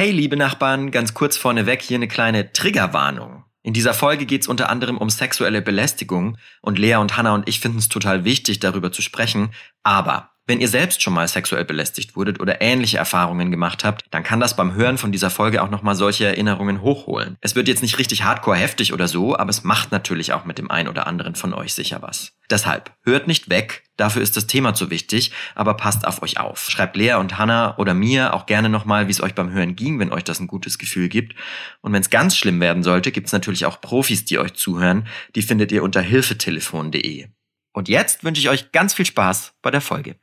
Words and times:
Hey, 0.00 0.12
liebe 0.12 0.38
Nachbarn, 0.38 0.90
ganz 0.92 1.12
kurz 1.12 1.36
vorneweg 1.36 1.82
hier 1.82 1.96
eine 1.96 2.08
kleine 2.08 2.54
Triggerwarnung. 2.54 3.44
In 3.62 3.74
dieser 3.74 3.92
Folge 3.92 4.24
geht 4.24 4.40
es 4.40 4.48
unter 4.48 4.70
anderem 4.70 4.96
um 4.96 5.10
sexuelle 5.10 5.60
Belästigung 5.60 6.38
und 6.62 6.78
Lea 6.78 6.94
und 6.94 7.18
Hannah 7.18 7.34
und 7.34 7.46
ich 7.46 7.60
finden 7.60 7.76
es 7.76 7.90
total 7.90 8.24
wichtig, 8.24 8.60
darüber 8.60 8.92
zu 8.92 9.02
sprechen. 9.02 9.50
Aber 9.82 10.30
wenn 10.46 10.60
ihr 10.60 10.68
selbst 10.68 11.00
schon 11.00 11.14
mal 11.14 11.28
sexuell 11.28 11.64
belästigt 11.64 12.16
wurdet 12.16 12.40
oder 12.40 12.60
ähnliche 12.60 12.98
Erfahrungen 12.98 13.50
gemacht 13.50 13.84
habt, 13.84 14.04
dann 14.10 14.24
kann 14.24 14.40
das 14.40 14.56
beim 14.56 14.74
Hören 14.74 14.98
von 14.98 15.12
dieser 15.12 15.30
Folge 15.30 15.62
auch 15.62 15.70
nochmal 15.70 15.94
solche 15.94 16.26
Erinnerungen 16.26 16.82
hochholen. 16.82 17.36
Es 17.40 17.54
wird 17.54 17.68
jetzt 17.68 17.82
nicht 17.82 17.98
richtig 17.98 18.24
hardcore 18.24 18.56
heftig 18.56 18.92
oder 18.92 19.06
so, 19.06 19.36
aber 19.36 19.50
es 19.50 19.62
macht 19.62 19.92
natürlich 19.92 20.32
auch 20.32 20.44
mit 20.44 20.58
dem 20.58 20.70
einen 20.70 20.88
oder 20.88 21.06
anderen 21.06 21.36
von 21.36 21.54
euch 21.54 21.74
sicher 21.74 22.02
was. 22.02 22.32
Deshalb, 22.50 22.92
hört 23.04 23.28
nicht 23.28 23.48
weg, 23.48 23.84
dafür 23.96 24.22
ist 24.22 24.36
das 24.36 24.48
Thema 24.48 24.74
zu 24.74 24.90
wichtig, 24.90 25.30
aber 25.54 25.74
passt 25.74 26.04
auf 26.04 26.20
euch 26.22 26.40
auf. 26.40 26.68
Schreibt 26.68 26.96
Lea 26.96 27.14
und 27.14 27.38
Hannah 27.38 27.78
oder 27.78 27.94
mir 27.94 28.34
auch 28.34 28.46
gerne 28.46 28.68
nochmal, 28.68 29.06
wie 29.06 29.12
es 29.12 29.22
euch 29.22 29.36
beim 29.36 29.52
Hören 29.52 29.76
ging, 29.76 30.00
wenn 30.00 30.12
euch 30.12 30.24
das 30.24 30.40
ein 30.40 30.48
gutes 30.48 30.78
Gefühl 30.78 31.08
gibt. 31.08 31.36
Und 31.80 31.92
wenn 31.92 32.00
es 32.00 32.10
ganz 32.10 32.36
schlimm 32.36 32.60
werden 32.60 32.82
sollte, 32.82 33.12
gibt 33.12 33.28
es 33.28 33.32
natürlich 33.32 33.66
auch 33.66 33.80
Profis, 33.80 34.24
die 34.24 34.38
euch 34.38 34.54
zuhören. 34.54 35.06
Die 35.36 35.42
findet 35.42 35.70
ihr 35.70 35.84
unter 35.84 36.00
hilfetelefon.de. 36.00 37.28
Und 37.72 37.88
jetzt 37.88 38.24
wünsche 38.24 38.40
ich 38.40 38.48
euch 38.48 38.72
ganz 38.72 38.94
viel 38.94 39.06
Spaß 39.06 39.54
bei 39.62 39.70
der 39.70 39.80
Folge. 39.80 40.16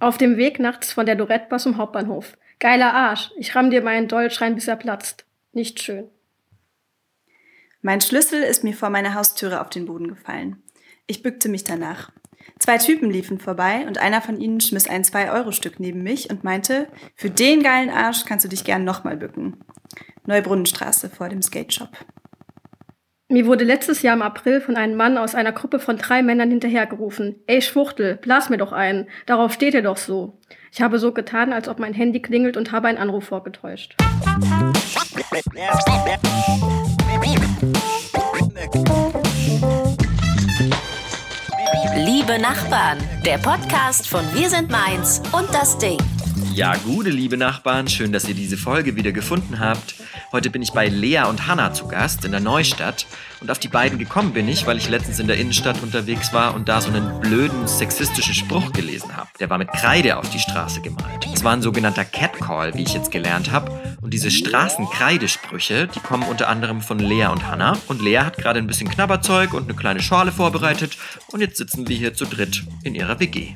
Auf 0.00 0.16
dem 0.16 0.38
Weg 0.38 0.58
nachts 0.58 0.92
von 0.92 1.04
der 1.04 1.14
Dorette 1.14 1.54
zum 1.58 1.76
Hauptbahnhof. 1.76 2.38
Geiler 2.58 2.94
Arsch. 2.94 3.30
Ich 3.36 3.54
ramm 3.54 3.70
dir 3.70 3.82
meinen 3.82 4.08
Dolch 4.08 4.40
rein, 4.40 4.54
bis 4.54 4.66
er 4.66 4.76
platzt. 4.76 5.26
Nicht 5.52 5.82
schön. 5.82 6.08
Mein 7.82 8.00
Schlüssel 8.00 8.42
ist 8.42 8.64
mir 8.64 8.74
vor 8.74 8.88
meiner 8.88 9.14
Haustüre 9.14 9.60
auf 9.60 9.68
den 9.68 9.84
Boden 9.84 10.08
gefallen. 10.08 10.62
Ich 11.06 11.22
bückte 11.22 11.50
mich 11.50 11.64
danach. 11.64 12.10
Zwei 12.58 12.78
Typen 12.78 13.10
liefen 13.10 13.38
vorbei 13.38 13.86
und 13.86 13.98
einer 13.98 14.22
von 14.22 14.40
ihnen 14.40 14.60
schmiss 14.60 14.88
ein 14.88 15.02
2-Euro-Stück 15.02 15.80
neben 15.80 16.02
mich 16.02 16.30
und 16.30 16.44
meinte, 16.44 16.88
für 17.14 17.30
den 17.30 17.62
geilen 17.62 17.90
Arsch 17.90 18.24
kannst 18.24 18.44
du 18.44 18.48
dich 18.48 18.64
gern 18.64 18.84
nochmal 18.84 19.18
bücken. 19.18 19.62
Neubrunnenstraße 20.24 21.10
vor 21.10 21.28
dem 21.28 21.42
Skate 21.42 21.74
Shop. 21.74 21.90
Mir 23.32 23.46
wurde 23.46 23.62
letztes 23.62 24.02
Jahr 24.02 24.16
im 24.16 24.22
April 24.22 24.60
von 24.60 24.74
einem 24.74 24.96
Mann 24.96 25.16
aus 25.16 25.36
einer 25.36 25.52
Gruppe 25.52 25.78
von 25.78 25.96
drei 25.96 26.20
Männern 26.20 26.50
hinterhergerufen. 26.50 27.36
Ey 27.46 27.62
Schwuchtel, 27.62 28.16
blas 28.16 28.50
mir 28.50 28.56
doch 28.56 28.72
ein. 28.72 29.06
Darauf 29.24 29.52
steht 29.52 29.72
ihr 29.74 29.82
doch 29.82 29.98
so. 29.98 30.36
Ich 30.72 30.82
habe 30.82 30.98
so 30.98 31.12
getan, 31.12 31.52
als 31.52 31.68
ob 31.68 31.78
mein 31.78 31.94
Handy 31.94 32.20
klingelt 32.20 32.56
und 32.56 32.72
habe 32.72 32.88
einen 32.88 32.98
Anruf 32.98 33.26
vorgetäuscht. 33.26 33.94
Liebe 41.94 42.40
Nachbarn, 42.40 42.98
der 43.24 43.38
Podcast 43.38 44.08
von 44.08 44.24
Wir 44.34 44.50
sind 44.50 44.70
Mainz 44.70 45.22
und 45.30 45.48
das 45.54 45.78
Ding. 45.78 45.98
Ja, 46.52 46.74
gute 46.76 47.10
liebe 47.10 47.36
Nachbarn, 47.36 47.86
schön, 47.86 48.12
dass 48.12 48.28
ihr 48.28 48.34
diese 48.34 48.56
Folge 48.56 48.96
wieder 48.96 49.12
gefunden 49.12 49.60
habt. 49.60 49.94
Heute 50.32 50.50
bin 50.50 50.62
ich 50.62 50.72
bei 50.72 50.88
Lea 50.88 51.22
und 51.28 51.46
Hanna 51.46 51.72
zu 51.72 51.86
Gast 51.86 52.24
in 52.24 52.32
der 52.32 52.40
Neustadt. 52.40 53.06
Und 53.40 53.50
auf 53.50 53.60
die 53.60 53.68
beiden 53.68 53.98
gekommen 53.98 54.32
bin 54.32 54.48
ich, 54.48 54.66
weil 54.66 54.76
ich 54.76 54.88
letztens 54.88 55.20
in 55.20 55.28
der 55.28 55.38
Innenstadt 55.38 55.80
unterwegs 55.82 56.32
war 56.32 56.54
und 56.54 56.68
da 56.68 56.80
so 56.80 56.90
einen 56.90 57.20
blöden 57.20 57.68
sexistischen 57.68 58.34
Spruch 58.34 58.72
gelesen 58.72 59.16
habe. 59.16 59.28
Der 59.38 59.48
war 59.48 59.58
mit 59.58 59.68
Kreide 59.68 60.18
auf 60.18 60.28
die 60.30 60.40
Straße 60.40 60.80
gemalt. 60.80 61.26
Es 61.32 61.44
war 61.44 61.52
ein 61.52 61.62
sogenannter 61.62 62.04
Catcall, 62.04 62.74
wie 62.74 62.82
ich 62.82 62.94
jetzt 62.94 63.12
gelernt 63.12 63.52
habe. 63.52 63.70
Und 64.00 64.12
diese 64.12 64.30
Straßenkreidesprüche, 64.30 65.86
die 65.86 66.00
kommen 66.00 66.24
unter 66.24 66.48
anderem 66.48 66.80
von 66.80 66.98
Lea 66.98 67.26
und 67.26 67.46
Hanna. 67.46 67.78
Und 67.86 68.02
Lea 68.02 68.18
hat 68.18 68.38
gerade 68.38 68.58
ein 68.58 68.66
bisschen 68.66 68.90
Knabberzeug 68.90 69.54
und 69.54 69.64
eine 69.64 69.74
kleine 69.74 70.00
Schale 70.00 70.32
vorbereitet. 70.32 70.98
Und 71.28 71.40
jetzt 71.40 71.58
sitzen 71.58 71.88
wir 71.88 71.96
hier 71.96 72.14
zu 72.14 72.24
dritt 72.24 72.64
in 72.82 72.94
ihrer 72.94 73.20
WG. 73.20 73.54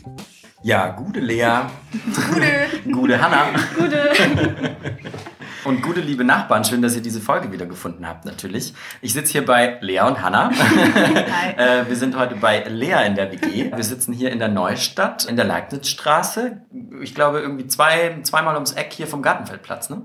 Ja, 0.64 0.88
gute 0.88 1.20
Lea. 1.20 1.66
Gute. 1.92 2.90
gute 2.90 3.20
Hanna. 3.20 3.48
Gute. 3.76 4.10
Und 5.64 5.82
gute 5.82 6.00
liebe 6.00 6.24
Nachbarn, 6.24 6.64
schön, 6.64 6.80
dass 6.80 6.96
ihr 6.96 7.02
diese 7.02 7.20
Folge 7.20 7.52
wieder 7.52 7.66
gefunden 7.66 8.08
habt, 8.08 8.24
natürlich. 8.24 8.72
Ich 9.02 9.12
sitze 9.12 9.32
hier 9.32 9.44
bei 9.44 9.76
Lea 9.82 10.00
und 10.00 10.22
Hanna. 10.22 10.50
Hi. 10.56 11.52
äh, 11.58 11.86
wir 11.86 11.96
sind 11.96 12.16
heute 12.16 12.36
bei 12.36 12.64
Lea 12.64 13.06
in 13.06 13.14
der 13.14 13.30
WG. 13.30 13.72
Wir 13.76 13.84
sitzen 13.84 14.14
hier 14.14 14.32
in 14.32 14.38
der 14.38 14.48
Neustadt, 14.48 15.26
in 15.26 15.36
der 15.36 15.44
Leibnizstraße. 15.44 16.62
Ich 17.02 17.14
glaube, 17.14 17.40
irgendwie 17.40 17.66
zwei, 17.66 18.18
zweimal 18.22 18.54
ums 18.54 18.72
Eck 18.72 18.94
hier 18.94 19.06
vom 19.06 19.20
Gartenfeldplatz, 19.20 19.90
ne? 19.90 20.02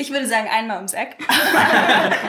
Ich 0.00 0.12
würde 0.12 0.28
sagen, 0.28 0.46
einmal 0.48 0.76
ums 0.76 0.92
Eck. 0.92 1.16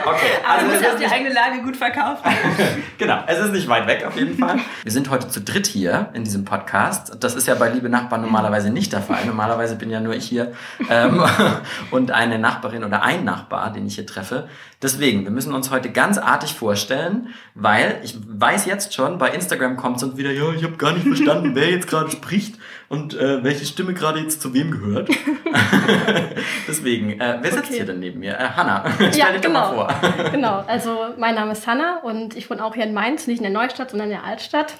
Okay, 0.04 0.26
Aber 0.44 0.62
du 0.62 0.90
auch 0.90 0.98
die 0.98 1.06
eigene 1.06 1.32
Lage 1.32 1.62
gut 1.62 1.76
verkaufen. 1.76 2.24
Genau, 2.98 3.22
es 3.28 3.38
ist 3.38 3.52
nicht 3.52 3.68
weit 3.68 3.86
weg 3.86 4.04
auf 4.04 4.16
jeden 4.16 4.36
Fall. 4.36 4.58
Wir 4.82 4.92
sind 4.92 5.08
heute 5.08 5.28
zu 5.28 5.40
dritt 5.40 5.68
hier 5.68 6.10
in 6.12 6.24
diesem 6.24 6.44
Podcast. 6.44 7.16
Das 7.20 7.34
ist 7.34 7.46
ja 7.46 7.54
bei 7.54 7.70
Liebe 7.70 7.88
Nachbarn 7.88 8.22
normalerweise 8.22 8.70
nicht 8.70 8.92
der 8.92 9.00
Fall. 9.00 9.24
Normalerweise 9.24 9.76
bin 9.76 9.88
ja 9.88 10.00
nur 10.00 10.14
ich 10.14 10.26
hier 10.26 10.52
ähm, 10.90 11.24
und 11.92 12.10
eine 12.10 12.38
Nachbarin 12.40 12.82
oder 12.82 13.02
ein 13.02 13.24
Nachbar, 13.24 13.72
den 13.72 13.86
ich 13.86 13.94
hier 13.94 14.06
treffe. 14.06 14.48
Deswegen, 14.82 15.24
wir 15.24 15.30
müssen 15.30 15.52
uns 15.52 15.70
heute 15.70 15.90
ganz 15.90 16.16
artig 16.16 16.54
vorstellen, 16.54 17.28
weil 17.54 18.00
ich 18.02 18.16
weiß 18.26 18.64
jetzt 18.64 18.94
schon, 18.94 19.18
bei 19.18 19.28
Instagram 19.30 19.76
kommt 19.76 19.98
es 19.98 20.02
und 20.02 20.16
wieder, 20.16 20.30
ja, 20.32 20.52
ich 20.54 20.64
habe 20.64 20.78
gar 20.78 20.92
nicht 20.92 21.06
verstanden, 21.06 21.50
wer 21.54 21.68
jetzt 21.70 21.86
gerade 21.86 22.10
spricht 22.10 22.54
und 22.88 23.12
äh, 23.14 23.44
welche 23.44 23.66
Stimme 23.66 23.92
gerade 23.92 24.20
jetzt 24.20 24.40
zu 24.40 24.54
wem 24.54 24.70
gehört. 24.70 25.10
Deswegen, 26.68 27.20
äh, 27.20 27.38
wer 27.42 27.50
sitzt 27.52 27.64
Okay. 27.66 27.76
hier 27.76 27.86
denn 27.86 28.00
neben 28.00 28.20
mir? 28.20 28.32
Äh, 28.38 28.48
Hanna, 28.56 28.84
stell 28.96 29.14
Ja, 29.16 29.32
dich 29.32 29.42
doch 29.42 29.52
mal 29.52 29.74
vor. 29.74 29.88
genau. 30.32 30.64
Also 30.66 31.08
mein 31.18 31.34
Name 31.34 31.52
ist 31.52 31.66
Hanna 31.66 31.98
und 31.98 32.34
ich 32.36 32.48
wohne 32.50 32.64
auch 32.64 32.74
hier 32.74 32.84
in 32.84 32.94
Mainz, 32.94 33.26
nicht 33.26 33.38
in 33.38 33.44
der 33.44 33.52
Neustadt, 33.52 33.90
sondern 33.90 34.10
in 34.10 34.16
der 34.16 34.24
Altstadt. 34.24 34.74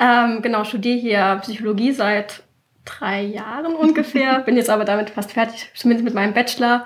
ähm, 0.00 0.42
genau, 0.42 0.64
studiere 0.64 0.98
hier 0.98 1.38
Psychologie 1.42 1.92
seit 1.92 2.42
drei 2.84 3.22
Jahren 3.22 3.74
ungefähr. 3.74 4.40
Bin 4.40 4.56
jetzt 4.56 4.70
aber 4.70 4.84
damit 4.84 5.10
fast 5.10 5.32
fertig, 5.32 5.70
zumindest 5.74 6.04
mit 6.04 6.14
meinem 6.14 6.34
Bachelor 6.34 6.84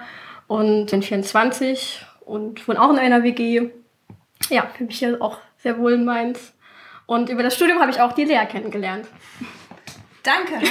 und 0.49 0.91
bin 0.91 1.03
24 1.03 2.05
und 2.21 2.67
wohne 2.67 2.83
auch 2.83 2.91
in 2.91 2.99
einer 2.99 3.23
WG. 3.23 3.71
Ja, 4.51 4.67
fühle 4.75 4.89
mich 4.89 4.99
hier 4.99 5.23
auch 5.23 5.39
sehr 5.63 5.79
wohl 5.79 5.93
in 5.93 6.05
Mainz. 6.05 6.55
Und 7.07 7.29
über 7.29 7.43
das 7.43 7.55
Studium 7.55 7.81
habe 7.81 7.91
ich 7.91 8.01
auch 8.01 8.13
die 8.13 8.25
Lea 8.25 8.45
kennengelernt. 8.51 9.07
Danke. 10.23 10.55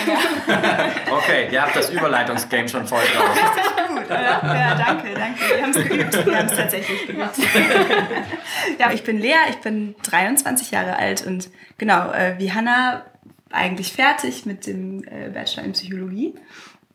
Okay, 1.10 1.48
ihr 1.52 1.62
habt 1.62 1.76
das 1.76 1.90
Überleitungsgame 1.90 2.70
schon 2.70 2.86
voll 2.86 3.02
drauf. 3.16 3.88
Gut, 3.88 4.06
oder? 4.06 4.20
Ja, 4.44 4.76
danke, 4.76 5.14
danke. 5.14 5.42
Wir 5.42 5.64
haben 5.64 5.72
es 5.72 5.88
geübt. 5.88 6.26
Wir 6.26 6.38
haben 6.38 6.46
es 6.46 6.56
tatsächlich 6.56 7.08
geübt. 7.08 7.38
Ja, 8.80 8.92
ich 8.92 9.04
bin 9.04 9.20
Lea, 9.20 9.36
ich 9.50 9.58
bin 9.58 9.96
23 10.04 10.72
Jahre 10.72 10.98
alt 10.98 11.26
und 11.26 11.50
genau, 11.78 12.12
äh, 12.12 12.36
wie 12.38 12.52
Hannah 12.52 13.06
eigentlich 13.52 13.94
fertig 13.94 14.46
mit 14.46 14.68
dem 14.68 15.04
äh, 15.04 15.30
Bachelor 15.30 15.64
in 15.64 15.72
Psychologie. 15.72 16.36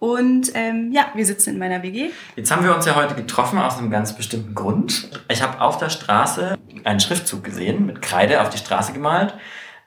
Und 0.02 0.50
ähm, 0.54 0.90
ja, 0.90 1.12
wir 1.14 1.24
sitzen 1.24 1.50
in 1.50 1.58
meiner 1.60 1.80
WG. 1.84 2.10
Jetzt 2.34 2.50
haben 2.50 2.64
wir 2.64 2.74
uns 2.74 2.86
ja 2.86 2.96
heute 2.96 3.14
getroffen 3.14 3.60
aus 3.60 3.78
einem 3.78 3.88
ganz 3.88 4.16
bestimmten 4.16 4.52
Grund. 4.52 5.08
Ich 5.28 5.44
habe 5.44 5.60
auf 5.60 5.76
der 5.76 5.90
Straße 5.90 6.58
einen 6.82 6.98
Schriftzug 6.98 7.44
gesehen, 7.44 7.86
mit 7.86 8.02
Kreide 8.02 8.42
auf 8.42 8.50
die 8.50 8.58
Straße 8.58 8.92
gemalt. 8.92 9.32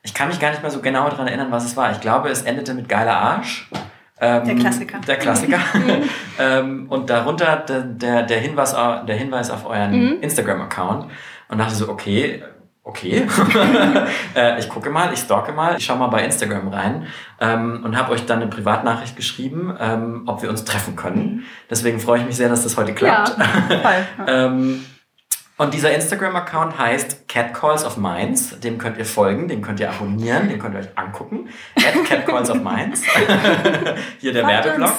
Ich 0.03 0.13
kann 0.13 0.29
mich 0.29 0.39
gar 0.39 0.51
nicht 0.51 0.61
mehr 0.61 0.71
so 0.71 0.79
genau 0.79 1.09
daran 1.09 1.27
erinnern, 1.27 1.51
was 1.51 1.65
es 1.65 1.75
war. 1.75 1.91
Ich 1.91 1.99
glaube, 1.99 2.29
es 2.29 2.43
endete 2.43 2.73
mit 2.73 2.87
geiler 2.87 3.17
Arsch. 3.17 3.69
Ähm, 4.21 4.45
Der 4.45 4.55
Klassiker. 4.55 4.99
Der 5.05 5.17
Klassiker. 5.17 5.59
ähm, 6.39 6.85
und 6.87 7.09
darunter 7.09 7.57
der, 7.57 7.81
der, 7.81 8.23
der, 8.23 8.39
Hinweis, 8.39 8.73
der 8.73 9.15
Hinweis 9.17 9.51
auf 9.51 9.65
euren 9.65 10.21
Instagram-Account. 10.21 11.11
Und 11.49 11.57
dachte 11.57 11.75
so, 11.75 11.89
okay, 11.89 12.41
okay. 12.85 13.27
äh, 14.35 14.59
ich 14.59 14.69
gucke 14.69 14.89
mal, 14.89 15.11
ich 15.11 15.19
stalke 15.19 15.51
mal, 15.51 15.77
ich 15.77 15.85
schaue 15.85 15.97
mal 15.97 16.07
bei 16.07 16.23
Instagram 16.23 16.69
rein 16.69 17.07
ähm, 17.41 17.81
und 17.83 17.97
habe 17.97 18.13
euch 18.13 18.25
dann 18.25 18.41
eine 18.41 18.49
Privatnachricht 18.49 19.15
geschrieben, 19.15 19.75
ähm, 19.79 20.23
ob 20.27 20.41
wir 20.41 20.49
uns 20.49 20.63
treffen 20.63 20.95
können. 20.95 21.45
Deswegen 21.69 21.99
freue 21.99 22.19
ich 22.19 22.25
mich 22.25 22.37
sehr, 22.37 22.47
dass 22.47 22.63
das 22.63 22.77
heute 22.77 22.93
klappt. 22.93 23.29
Voll. 23.29 24.05
Ähm, 24.27 24.85
und 25.57 25.73
dieser 25.73 25.93
Instagram-Account 25.93 26.77
heißt 26.77 27.29
Catcalls 27.29 27.85
of 27.85 27.95
Minds. 27.95 28.59
Dem 28.59 28.77
könnt 28.77 28.97
ihr 28.97 29.05
folgen, 29.05 29.47
den 29.47 29.61
könnt 29.61 29.79
ihr 29.79 29.89
abonnieren, 29.89 30.49
den 30.49 30.59
könnt 30.59 30.75
ihr 30.75 30.81
euch 30.81 30.97
angucken. 30.97 31.47
At 31.77 32.03
Catcalls 32.03 32.49
of 32.49 32.61
Minds. 32.61 33.03
hier 34.19 34.33
der 34.33 34.45
Werbeblock. 34.45 34.91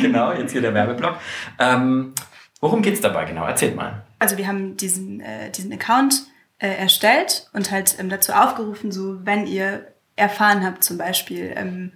genau, 0.00 0.32
jetzt 0.32 0.50
hier 0.50 0.62
der 0.62 0.74
Werbeblock. 0.74 1.16
Ähm, 1.60 2.12
worum 2.60 2.82
geht's 2.82 3.00
dabei 3.00 3.24
genau? 3.24 3.46
Erzählt 3.46 3.76
mal. 3.76 4.02
Also 4.18 4.36
wir 4.36 4.48
haben 4.48 4.76
diesen, 4.76 5.20
äh, 5.20 5.50
diesen 5.52 5.72
Account 5.72 6.24
äh, 6.60 6.68
erstellt 6.68 7.48
und 7.52 7.70
halt 7.70 7.96
ähm, 7.98 8.08
dazu 8.08 8.32
aufgerufen, 8.32 8.92
so 8.92 9.24
wenn 9.24 9.46
ihr 9.46 9.92
erfahren 10.14 10.64
habt 10.64 10.84
zum 10.84 10.98
Beispiel, 10.98 11.52
ähm, 11.56 11.92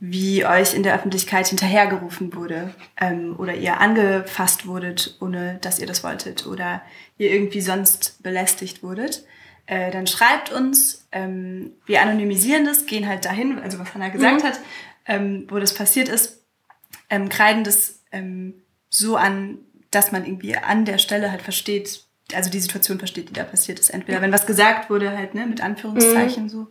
wie 0.00 0.46
euch 0.46 0.74
in 0.74 0.82
der 0.82 0.94
Öffentlichkeit 0.94 1.48
hinterhergerufen 1.48 2.34
wurde 2.34 2.72
ähm, 3.00 3.34
oder 3.36 3.54
ihr 3.54 3.80
angefasst 3.80 4.66
wurdet, 4.66 5.16
ohne 5.20 5.58
dass 5.60 5.78
ihr 5.78 5.86
das 5.86 6.04
wolltet 6.04 6.46
oder 6.46 6.82
ihr 7.18 7.30
irgendwie 7.30 7.60
sonst 7.60 8.22
belästigt 8.22 8.82
wurdet, 8.82 9.24
äh, 9.66 9.90
dann 9.90 10.06
schreibt 10.06 10.52
uns. 10.52 11.06
Ähm, 11.10 11.72
wir 11.84 12.00
anonymisieren 12.00 12.64
das, 12.64 12.86
gehen 12.86 13.08
halt 13.08 13.24
dahin, 13.24 13.58
also 13.58 13.78
was 13.78 13.92
Hannah 13.92 14.08
gesagt 14.08 14.44
hat, 14.44 14.60
ähm, 15.06 15.46
wo 15.48 15.58
das 15.58 15.74
passiert 15.74 16.08
ist, 16.08 16.44
ähm, 17.10 17.28
kreiden 17.28 17.64
das 17.64 18.02
ähm, 18.12 18.62
so 18.88 19.16
an, 19.16 19.58
dass 19.90 20.12
man 20.12 20.24
irgendwie 20.24 20.56
an 20.56 20.84
der 20.84 20.98
Stelle 20.98 21.30
halt 21.30 21.42
versteht, 21.42 22.07
also 22.34 22.50
die 22.50 22.60
Situation 22.60 22.98
versteht, 22.98 23.30
die 23.30 23.32
da 23.32 23.44
passiert 23.44 23.78
ist. 23.78 23.90
Entweder 23.90 24.20
wenn 24.20 24.32
was 24.32 24.46
gesagt 24.46 24.90
wurde, 24.90 25.16
halt, 25.16 25.34
ne, 25.34 25.46
mit 25.46 25.62
Anführungszeichen 25.62 26.48
so. 26.48 26.66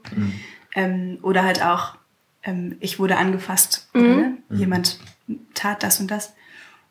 Ähm, 0.76 1.20
oder 1.22 1.44
halt 1.44 1.64
auch, 1.64 1.96
ähm, 2.44 2.78
ich 2.80 3.00
wurde 3.00 3.18
angefasst. 3.18 3.88
Oder, 3.94 4.04
ne? 4.04 4.38
Jemand 4.50 5.00
tat 5.54 5.84
das 5.84 6.00
und 6.00 6.12
das. 6.12 6.34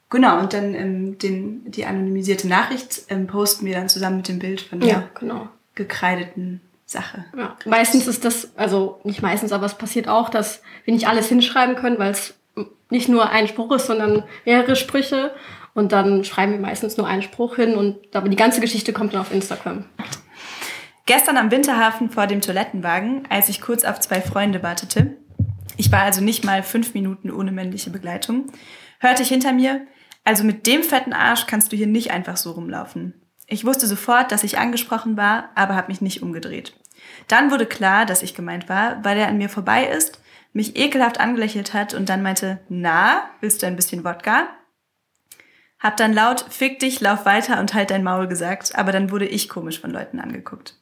Genau, 0.09 0.39
und 0.39 0.53
dann 0.53 0.75
ähm, 0.75 1.19
den, 1.19 1.71
die 1.71 1.85
anonymisierte 1.85 2.47
Nachricht 2.49 3.03
ähm, 3.09 3.27
posten 3.27 3.67
wir 3.67 3.75
dann 3.75 3.89
zusammen 3.89 4.19
mit 4.19 4.29
dem 4.29 4.39
Bild 4.39 4.61
von 4.61 4.81
der 4.81 4.89
Ja, 4.89 5.11
genau. 5.19 5.49
gekreideten 5.75 6.61
Sache. 6.85 7.25
Ja. 7.37 7.57
Meistens 7.65 8.07
ist 8.07 8.25
das, 8.25 8.57
also 8.57 9.01
nicht 9.03 9.21
meistens, 9.21 9.51
aber 9.51 9.67
es 9.67 9.75
passiert 9.75 10.07
auch, 10.07 10.29
dass 10.29 10.63
wir 10.85 10.95
nicht 10.95 11.09
alles 11.09 11.29
hinschreiben 11.29 11.75
können, 11.75 11.99
weil 11.99 12.13
es 12.13 12.35
nicht 12.89 13.09
nur 13.09 13.31
ein 13.31 13.49
Spruch 13.49 13.73
ist, 13.73 13.87
sondern 13.87 14.23
mehrere 14.45 14.77
Sprüche. 14.77 15.35
Und 15.77 15.93
dann 15.93 16.25
schreiben 16.25 16.53
wir 16.53 16.59
meistens 16.59 16.97
nur 16.97 17.07
einen 17.07 17.21
Spruch 17.21 17.57
hin 17.57 17.75
und 17.77 18.17
aber 18.17 18.31
die 18.31 18.37
ganze 18.37 18.63
Geschichte 18.63 18.95
kommt 18.95 19.13
dann 19.13 19.21
auf 19.21 19.31
Instagram. 19.31 19.85
Gestern 21.05 21.37
am 21.37 21.51
Winterhafen 21.51 22.09
vor 22.09 22.27
dem 22.27 22.41
Toilettenwagen, 22.41 23.25
als 23.29 23.51
ich 23.51 23.61
kurz 23.61 23.85
auf 23.85 24.01
zwei 24.01 24.23
Freunde 24.23 24.63
wartete, 24.63 25.19
ich 25.77 25.93
war 25.93 26.01
also 26.01 26.23
nicht 26.23 26.47
mal 26.47 26.63
fünf 26.63 26.95
Minuten 26.95 27.31
ohne 27.31 27.53
männliche 27.53 27.91
Begleitung, 27.91 28.47
hörte 29.01 29.23
ich 29.23 29.29
hinter 29.29 29.53
mir, 29.53 29.87
also 30.25 30.45
mit 30.45 30.67
dem 30.67 30.83
fetten 30.83 31.13
Arsch 31.13 31.47
kannst 31.47 31.73
du 31.73 31.77
hier 31.77 31.87
nicht 31.87 32.11
einfach 32.11 32.39
so 32.39 32.53
rumlaufen. 32.53 33.13
Ich 33.47 33.67
wusste 33.67 33.87
sofort, 33.87 34.33
dass 34.33 34.45
ich 34.45 34.57
angesprochen 34.57 35.19
war, 35.19 35.51
aber 35.57 35.77
habe 35.77 35.89
mich 35.89 36.01
nicht 36.01 36.23
umgedreht. 36.23 36.73
Dann 37.29 37.51
wurde 37.51 37.67
klar, 37.67 38.07
dass 38.07 38.23
ich 38.23 38.35
gemeint 38.35 38.71
war, 38.71 39.05
weil 39.05 39.19
er 39.19 39.29
an 39.29 39.37
mir 39.37 39.51
vorbei 39.51 39.85
ist, 39.85 40.23
mich 40.55 40.79
ekelhaft 40.79 41.21
angelächelt 41.21 41.75
hat 41.75 41.93
und 41.93 42.09
dann 42.09 42.23
meinte, 42.23 42.61
na, 42.71 43.29
willst 43.43 43.63
du 43.63 43.67
ein 43.67 43.77
bisschen 43.77 44.05
Wodka? 44.05 44.49
Hab 45.79 45.97
dann 45.97 46.13
laut, 46.13 46.45
fick 46.49 46.79
dich, 46.79 47.01
lauf 47.01 47.27
weiter 47.27 47.61
und 47.61 47.75
halt 47.75 47.91
dein 47.91 48.05
Maul 48.05 48.29
gesagt, 48.29 48.77
aber 48.77 48.93
dann 48.93 49.11
wurde 49.11 49.27
ich 49.27 49.49
komisch 49.49 49.81
von 49.81 49.91
Leuten 49.91 50.21
angeguckt. 50.21 50.81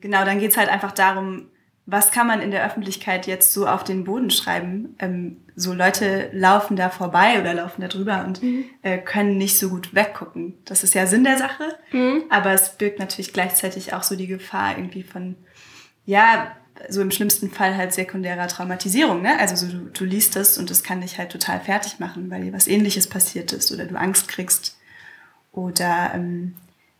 Genau, 0.00 0.24
dann 0.24 0.40
geht's 0.40 0.56
halt 0.56 0.68
einfach 0.68 0.92
darum, 0.92 1.50
was 1.84 2.12
kann 2.12 2.26
man 2.26 2.40
in 2.40 2.52
der 2.52 2.64
Öffentlichkeit 2.64 3.26
jetzt 3.26 3.52
so 3.52 3.66
auf 3.66 3.82
den 3.82 4.04
Boden 4.04 4.30
schreiben? 4.30 4.94
Ähm, 4.98 5.38
so 5.56 5.72
Leute 5.72 6.30
laufen 6.32 6.76
da 6.76 6.90
vorbei 6.90 7.40
oder 7.40 7.54
laufen 7.54 7.80
da 7.80 7.88
drüber 7.88 8.24
und 8.24 8.40
äh, 8.82 8.98
können 8.98 9.36
nicht 9.36 9.58
so 9.58 9.68
gut 9.68 9.94
weggucken. 9.94 10.58
Das 10.64 10.84
ist 10.84 10.94
ja 10.94 11.06
Sinn 11.06 11.24
der 11.24 11.38
Sache, 11.38 11.76
aber 12.30 12.52
es 12.52 12.76
birgt 12.76 12.98
natürlich 12.98 13.32
gleichzeitig 13.32 13.94
auch 13.94 14.02
so 14.04 14.16
die 14.16 14.28
Gefahr 14.28 14.76
irgendwie 14.76 15.02
von, 15.02 15.36
ja, 16.04 16.56
so 16.88 17.00
im 17.00 17.10
schlimmsten 17.10 17.50
Fall 17.50 17.76
halt 17.76 17.92
sekundärer 17.92 18.48
Traumatisierung. 18.48 19.22
Ne? 19.22 19.38
Also 19.38 19.56
so, 19.56 19.66
du, 19.66 19.78
du 19.92 20.04
liest 20.04 20.36
das 20.36 20.58
und 20.58 20.70
das 20.70 20.82
kann 20.82 21.00
dich 21.00 21.18
halt 21.18 21.30
total 21.30 21.60
fertig 21.60 21.98
machen, 21.98 22.30
weil 22.30 22.42
dir 22.42 22.52
was 22.52 22.66
ähnliches 22.66 23.06
passiert 23.06 23.52
ist 23.52 23.72
oder 23.72 23.86
du 23.86 23.96
Angst 23.96 24.28
kriegst 24.28 24.78
oder 25.52 26.12
ähm, 26.14 26.54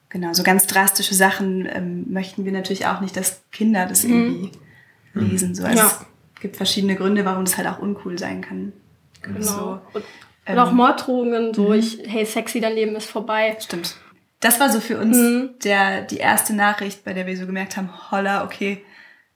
genau, 0.09 0.33
so 0.35 0.43
ganz 0.43 0.67
drastische 0.67 1.15
Sachen 1.15 1.67
ähm, 1.67 2.13
möchten 2.13 2.45
wir 2.45 2.53
natürlich 2.53 2.87
auch 2.87 3.01
nicht, 3.01 3.17
dass 3.17 3.43
Kinder 3.51 3.87
das 3.87 4.05
irgendwie 4.05 4.53
lesen. 5.15 5.55
So. 5.55 5.65
Also 5.65 5.79
Ja. 5.79 6.07
Es 6.35 6.41
gibt 6.43 6.57
verschiedene 6.57 6.97
Gründe, 6.97 7.25
warum 7.25 7.45
das 7.45 7.57
halt 7.57 7.69
auch 7.69 7.79
uncool 7.79 8.19
sein 8.19 8.41
kann. 8.41 8.73
Genau. 9.23 9.41
So, 9.41 9.81
Und, 9.93 10.05
ähm, 10.47 10.55
und 10.55 10.59
auch 10.59 10.73
Morddrohungen, 10.73 11.55
so 11.55 11.73
ich, 11.73 12.01
hey, 12.05 12.27
sexy, 12.27 12.61
dein 12.61 12.75
Leben 12.75 12.97
ist 12.97 13.09
vorbei. 13.09 13.57
Stimmt. 13.61 13.97
Das 14.41 14.59
war 14.59 14.71
so 14.71 14.81
für 14.81 14.99
uns 14.99 15.57
der, 15.63 16.03
die 16.03 16.17
erste 16.17 16.53
Nachricht, 16.53 17.05
bei 17.05 17.13
der 17.13 17.27
wir 17.27 17.37
so 17.37 17.47
gemerkt 17.47 17.77
haben, 17.77 17.91
holla, 18.11 18.45
okay, 18.45 18.85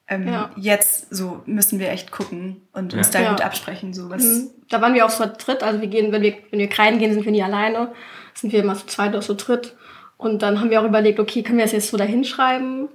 ähm, 0.09 0.29
Ja. 0.29 0.51
jetzt 0.57 1.15
so 1.15 1.43
müssen 1.47 1.79
wir 1.79 1.91
echt 1.91 2.11
gucken 2.13 2.63
und 2.73 2.95
uns 2.95 3.13
Ja. 3.13 3.21
da 3.21 3.25
Ja. 3.25 3.31
gut 3.31 3.41
absprechen. 3.43 3.93
So 3.95 4.11
was. 4.11 4.23
Mhm. 4.25 4.51
Da 4.69 4.81
waren 4.81 4.95
wir 4.95 5.05
auch 5.07 5.11
so 5.11 5.25
dritt, 5.25 5.63
also 5.63 5.81
wir 5.81 5.89
gehen, 5.89 6.13
wenn 6.13 6.23
wir, 6.23 6.35
wenn 6.51 6.59
wir 6.61 6.69
kreiden 6.69 6.99
gehen, 6.99 7.13
sind 7.13 7.25
wir 7.25 7.33
nie 7.33 7.43
alleine, 7.43 7.93
sind 8.35 8.53
wir 8.53 8.61
immer 8.61 8.75
so 8.75 8.87
zweit 8.87 9.11
oder 9.11 9.23
so 9.23 9.35
dritt. 9.35 9.75
Und 10.17 10.43
dann 10.43 10.61
haben 10.61 10.71
wir 10.71 10.81
auch 10.81 10.87
überlegt, 10.87 11.21
okay, 11.21 11.43
können 11.43 11.59
wir 11.59 11.65
das 11.65 11.73
jetzt 11.73 11.89
so 11.91 11.97
da 11.97 12.05
hinschreiben? 12.05 12.89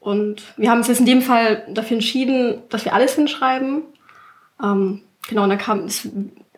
Und 0.00 0.42
wir 0.56 0.70
haben 0.70 0.78
uns 0.78 0.88
jetzt 0.88 1.00
in 1.00 1.06
dem 1.06 1.22
Fall 1.22 1.64
dafür 1.68 1.96
entschieden, 1.96 2.62
dass 2.68 2.84
wir 2.84 2.94
alles 2.94 3.14
hinschreiben. 3.14 3.82
Ähm, 4.62 5.02
genau, 5.28 5.42
und 5.42 5.48
dann 5.50 5.58
kam, 5.58 5.80
es, 5.80 6.08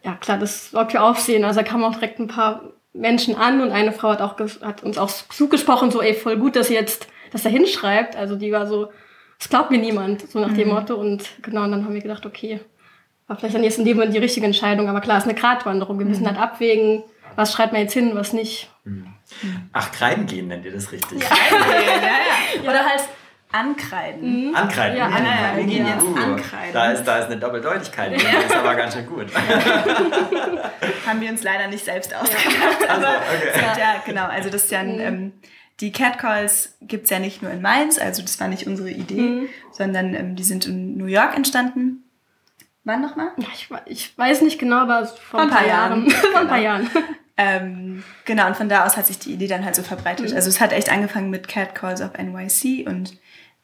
ja 0.05 0.15
klar, 0.15 0.39
das 0.39 0.71
sorgt 0.71 0.93
für 0.93 1.01
Aufsehen. 1.01 1.45
Also 1.45 1.61
da 1.61 1.67
kamen 1.67 1.85
auch 1.85 1.95
direkt 1.95 2.19
ein 2.19 2.29
paar 2.29 2.63
Menschen 2.93 3.35
an 3.37 3.61
und 3.61 3.71
eine 3.71 3.93
Frau 3.93 4.11
hat 4.11 4.21
auch 4.21 4.39
hat 4.63 4.83
uns 4.83 4.99
auch 4.99 5.11
zugesprochen, 5.11 5.91
so 5.91 6.03
ey, 6.03 6.15
voll 6.15 6.37
gut, 6.37 6.57
dass 6.57 6.71
ihr 6.71 6.77
jetzt 6.79 7.07
das 7.33 7.43
da 7.43 7.49
hinschreibt. 7.49 8.17
Also 8.17 8.37
die 8.37 8.53
war 8.53 8.67
so, 8.67 8.89
das 9.41 9.49
glaubt 9.49 9.71
mir 9.71 9.79
niemand, 9.79 10.31
so 10.31 10.39
nach 10.39 10.53
dem 10.53 10.69
Motto. 10.69 10.95
Und 10.95 11.25
genau, 11.43 11.65
und 11.65 11.73
dann 11.73 11.85
haben 11.85 11.95
wir 11.95 12.03
gedacht, 12.03 12.27
okay, 12.27 12.61
war 13.27 13.39
vielleicht 13.39 13.55
dann 13.55 13.65
jetzt 13.65 13.79
in 13.79 13.87
dem 13.87 13.97
Moment 13.97 14.15
die 14.15 14.19
richtige 14.19 14.45
Entscheidung. 14.45 14.89
Aber 14.89 15.01
klar, 15.01 15.17
es 15.17 15.25
ist 15.25 15.31
eine 15.31 15.39
Gratwanderung. 15.39 15.99
Wir 15.99 16.05
müssen 16.05 16.27
halt 16.27 16.39
abwägen, 16.39 17.03
was 17.37 17.53
schreibt 17.53 17.73
man 17.73 17.81
jetzt 17.81 17.95
hin, 17.95 18.11
was 18.15 18.35
nicht. 18.35 18.71
Ach, 19.73 19.93
Kreiden 19.93 20.27
gehen 20.27 20.49
nennt 20.49 20.67
ihr 20.67 20.73
das 20.73 20.93
richtig? 20.93 21.23
Oder 22.63 22.85
halt 22.85 23.03
ankreiden. 23.51 24.55
Ankreiden. 24.55 24.99
Ja, 24.99 25.09
uh, 25.09 25.13
ankreiden, 25.13 25.57
wir 25.57 25.65
gehen 25.65 25.87
ja. 25.87 25.95
jetzt 25.95 26.05
ankreiden. 26.05 26.73
Da 26.75 26.91
ist, 26.93 27.05
da 27.05 27.19
ist 27.21 27.27
eine 27.27 27.39
Doppeldeutigkeit. 27.39 28.11
drin. 28.11 28.21
Das 28.33 28.45
ist 28.45 28.57
aber 28.57 28.75
ganz 28.75 28.95
schön 28.95 29.07
gut. 29.07 29.27
Haben 31.07 31.21
wir 31.21 31.31
uns 31.31 31.43
leider 31.43 31.69
nicht 31.69 31.85
selbst 31.85 32.15
ausgedacht. 32.15 32.89
Also, 32.89 33.07
okay. 33.07 33.61
ja. 33.61 33.79
ja, 33.79 34.03
genau. 34.05 34.27
Also 34.27 34.51
das 34.51 34.65
ist 34.65 34.71
ja 34.71 34.81
ein, 34.81 35.01
ähm, 35.01 35.33
die 35.81 35.93
Catcalls 35.93 36.77
gibt's 36.83 37.11
ja 37.11 37.19
nicht 37.19 37.43
nur 37.43 37.51
in 37.51 37.63
Mainz, 37.63 37.99
also 37.99 38.23
das 38.23 38.39
war 38.41 38.49
nicht 38.49 38.67
unsere 38.67 38.91
Idee, 38.91 39.49
sondern 39.73 40.15
ähm, 40.15 40.37
die 40.37 40.45
sind 40.45 40.67
in 40.67 40.97
New 40.97 41.07
York 41.07 41.35
entstanden. 41.37 42.05
Wann 42.85 43.03
nochmal? 43.03 43.29
Ja, 43.37 43.49
Ich, 43.55 43.69
ich 43.87 44.19
weiß 44.19 44.43
nicht 44.43 44.59
genau, 44.59 44.77
aber 44.77 45.07
vor 45.07 45.17
Vor 45.17 45.41
ein 45.41 45.51
paar 45.51 45.67
Jahren. 45.67 46.11
vor 46.33 46.41
ein 46.41 46.49
paar 46.49 46.59
Jahren. 46.59 46.91
Ähm, 47.37 48.03
genau, 48.27 48.47
und 48.47 48.57
von 48.57 48.69
da 48.69 48.85
aus 48.85 48.97
hat 48.97 49.07
sich 49.07 49.19
die 49.19 49.33
Idee 49.33 49.47
dann 49.47 49.65
halt 49.65 49.75
so 49.75 49.83
verbreitet. 49.83 50.33
Also 50.35 50.49
es 50.49 50.61
hat 50.61 50.73
echt 50.73 50.91
angefangen 50.91 51.31
mit 51.31 51.49
Catcalls 51.49 52.03
auf 52.03 52.13
NYC 52.19 52.87
und 52.87 53.17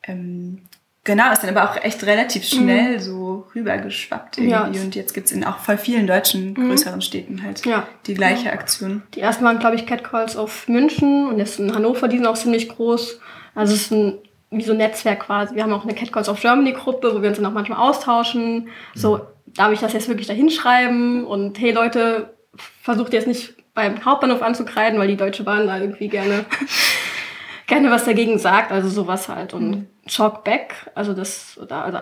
ähm, 0.05 0.63
genau, 1.07 1.33
ist 1.33 1.43
dann 1.43 1.57
aber 1.57 1.71
auch 1.71 1.83
echt 1.83 2.05
relativ 2.05 2.45
schnell 2.45 3.01
so 3.01 3.47
rübergeschwappt 3.55 4.37
irgendwie. 4.37 4.51
Ja. 4.77 4.83
Und 4.83 4.95
jetzt 4.95 5.15
gibt's 5.15 5.33
in 5.33 5.43
auch 5.45 5.59
voll 5.59 5.79
vielen 5.79 6.07
deutschen 6.07 6.55
größeren 6.55 7.01
Städten 7.01 7.43
halt 7.43 7.65
Ja. 7.65 7.87
die 8.07 8.13
gleiche 8.15 8.53
Aktion. 8.53 9.03
Die 9.15 9.21
ersten 9.23 9.45
waren, 9.45 9.59
glaube 9.59 9.77
ich, 9.77 9.87
Catcalls 9.87 10.37
auf 10.37 10.69
München 10.69 11.29
und 11.29 11.39
jetzt 11.39 11.59
in 11.59 11.75
Hannover, 11.75 12.09
die 12.09 12.19
sind 12.19 12.27
auch 12.27 12.37
ziemlich 12.37 12.69
groß. 12.69 13.19
Also 13.55 13.73
es 13.73 13.83
ist 13.83 13.93
ein, 13.93 14.19
wie 14.51 14.63
so 14.63 14.73
ein 14.73 14.79
Netzwerk 14.79 15.21
quasi. 15.21 15.55
Wir 15.55 15.63
haben 15.63 15.73
auch 15.73 15.85
eine 15.85 15.95
Catcalls 15.95 16.29
of 16.29 16.41
Germany 16.41 16.73
Gruppe, 16.73 17.15
wo 17.15 17.23
wir 17.23 17.29
uns 17.31 17.39
dann 17.39 17.47
auch 17.47 17.53
manchmal 17.53 17.79
austauschen. 17.79 18.69
So, 18.95 19.21
darf 19.47 19.73
ich 19.73 19.81
das 19.81 19.95
jetzt 19.95 20.09
wirklich 20.09 20.27
da 20.27 20.35
hinschreiben? 20.35 21.25
Und 21.25 21.59
hey 21.59 21.73
Leute, 21.73 22.35
versucht 22.83 23.13
jetzt 23.15 23.27
nicht 23.27 23.55
beim 23.75 24.05
Hauptbahnhof 24.05 24.43
anzukreiden, 24.43 24.99
weil 24.99 25.09
die 25.09 25.17
Deutsche 25.17 25.45
Bahn 25.45 25.67
da 25.67 25.79
irgendwie 25.79 26.09
gerne, 26.09 26.45
gerne 27.67 27.91
was 27.91 28.05
dagegen 28.05 28.39
sagt. 28.39 28.73
Also 28.73 28.89
sowas 28.89 29.29
halt. 29.29 29.55
Und 29.55 29.87
Chalk 30.07 30.45
Back, 30.45 30.75
also 30.95 31.13
das, 31.15 31.59
da, 31.69 31.83
also 31.83 31.99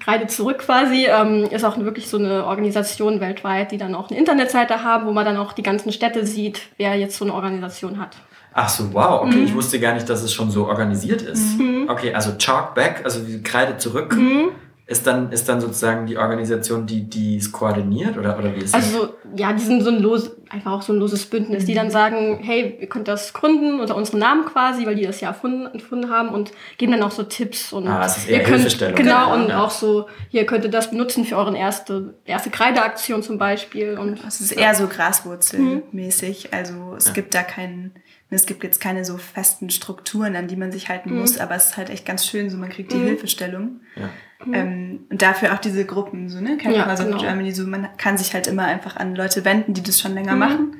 Kreide 0.00 0.26
zurück 0.26 0.58
quasi, 0.58 1.06
ähm, 1.06 1.44
ist 1.50 1.64
auch 1.64 1.76
wirklich 1.78 2.08
so 2.08 2.18
eine 2.18 2.44
Organisation 2.46 3.20
weltweit, 3.20 3.72
die 3.72 3.78
dann 3.78 3.94
auch 3.94 4.10
eine 4.10 4.18
Internetseite 4.18 4.82
haben, 4.82 5.06
wo 5.06 5.12
man 5.12 5.24
dann 5.24 5.36
auch 5.36 5.52
die 5.52 5.62
ganzen 5.62 5.92
Städte 5.92 6.26
sieht, 6.26 6.62
wer 6.76 6.94
jetzt 6.94 7.16
so 7.16 7.24
eine 7.24 7.34
Organisation 7.34 7.98
hat. 8.00 8.16
Ach 8.58 8.68
so, 8.68 8.92
wow, 8.94 9.22
okay, 9.22 9.36
Mhm. 9.36 9.44
ich 9.44 9.54
wusste 9.54 9.78
gar 9.80 9.92
nicht, 9.94 10.08
dass 10.08 10.22
es 10.22 10.32
schon 10.32 10.50
so 10.50 10.66
organisiert 10.66 11.20
ist. 11.22 11.60
Okay, 11.88 12.14
also 12.14 12.36
Chalk 12.38 12.74
Back, 12.74 13.02
also 13.04 13.20
Kreide 13.44 13.76
zurück, 13.76 14.14
Mhm. 14.16 14.48
Ist, 14.88 15.04
dann, 15.04 15.32
ist 15.32 15.48
dann 15.48 15.60
sozusagen 15.60 16.06
die 16.06 16.16
Organisation, 16.16 16.86
die 16.86 17.02
die 17.10 17.38
es 17.38 17.50
koordiniert 17.50 18.16
oder, 18.16 18.38
oder 18.38 18.54
wie 18.54 18.60
ist 18.60 18.72
das? 18.72 18.84
Also 18.84 19.14
ja, 19.34 19.52
die 19.52 19.62
sind 19.64 19.82
so 19.82 19.90
ein 19.90 20.00
los, 20.00 20.30
einfach 20.48 20.70
auch 20.70 20.82
so 20.82 20.92
ein 20.92 21.00
loses 21.00 21.26
Bündnis, 21.26 21.64
die 21.64 21.74
dann 21.74 21.90
sagen, 21.90 22.38
hey, 22.40 22.78
ihr 22.80 22.86
könnt 22.88 23.08
das 23.08 23.32
gründen 23.32 23.80
unter 23.80 23.96
unserem 23.96 24.20
Namen 24.20 24.44
quasi, 24.44 24.86
weil 24.86 24.94
die 24.94 25.02
das 25.04 25.20
ja 25.20 25.28
erfunden, 25.30 25.66
erfunden 25.74 26.08
haben 26.08 26.28
und 26.28 26.52
geben 26.78 26.92
dann 26.92 27.02
auch 27.02 27.10
so 27.10 27.24
Tipps 27.24 27.72
und 27.72 27.88
Ah, 27.88 28.06
es 28.06 28.18
ist 28.18 28.28
eher 28.28 28.38
ihr 28.38 28.44
könnt, 28.44 28.96
genau 28.96 29.10
Ja, 29.10 29.34
und 29.34 29.48
ja. 29.48 29.64
auch 29.64 29.70
so, 29.70 30.06
hier 30.28 30.46
könnt 30.46 30.62
ihr 30.64 30.70
das 30.70 30.90
benutzen 30.90 31.24
für 31.24 31.36
euren 31.36 31.56
erste 31.56 32.14
erste 32.24 32.50
Kreideaktion 32.50 33.24
zum 33.24 33.38
Beispiel 33.38 33.98
und 33.98 34.20
Es 34.24 34.40
ist 34.40 34.52
eher 34.52 34.74
so 34.76 34.86
graswurzelmäßig. 34.86 36.52
Also 36.52 36.94
es 36.96 37.12
gibt 37.12 37.34
da 37.34 37.42
keinen, 37.42 37.92
es 38.30 38.46
gibt 38.46 38.62
jetzt 38.64 38.80
keine 38.80 39.04
so 39.04 39.18
festen 39.18 39.70
Strukturen, 39.70 40.36
an 40.36 40.46
die 40.46 40.56
man 40.56 40.70
sich 40.70 40.88
halten 40.88 41.12
muss, 41.18 41.38
aber 41.38 41.56
es 41.56 41.66
ist 41.66 41.76
halt 41.76 41.90
echt 41.90 42.06
ganz 42.06 42.26
schön, 42.26 42.50
so 42.50 42.56
man 42.56 42.68
kriegt 42.68 42.92
die 42.92 42.98
Hilfestellung. 42.98 43.80
ja. 43.96 44.08
Ähm, 44.52 45.06
und 45.10 45.22
dafür 45.22 45.54
auch 45.54 45.58
diese 45.58 45.84
Gruppen, 45.84 46.28
so, 46.28 46.40
ne? 46.40 46.58
Ja, 46.62 46.92
of 46.92 46.98
genau. 46.98 47.18
Germany, 47.18 47.52
so 47.52 47.66
man 47.66 47.88
kann 47.96 48.18
sich 48.18 48.34
halt 48.34 48.46
immer 48.46 48.64
einfach 48.64 48.96
an 48.96 49.14
Leute 49.14 49.44
wenden, 49.44 49.72
die 49.74 49.82
das 49.82 50.00
schon 50.00 50.14
länger 50.14 50.36
machen. 50.36 50.76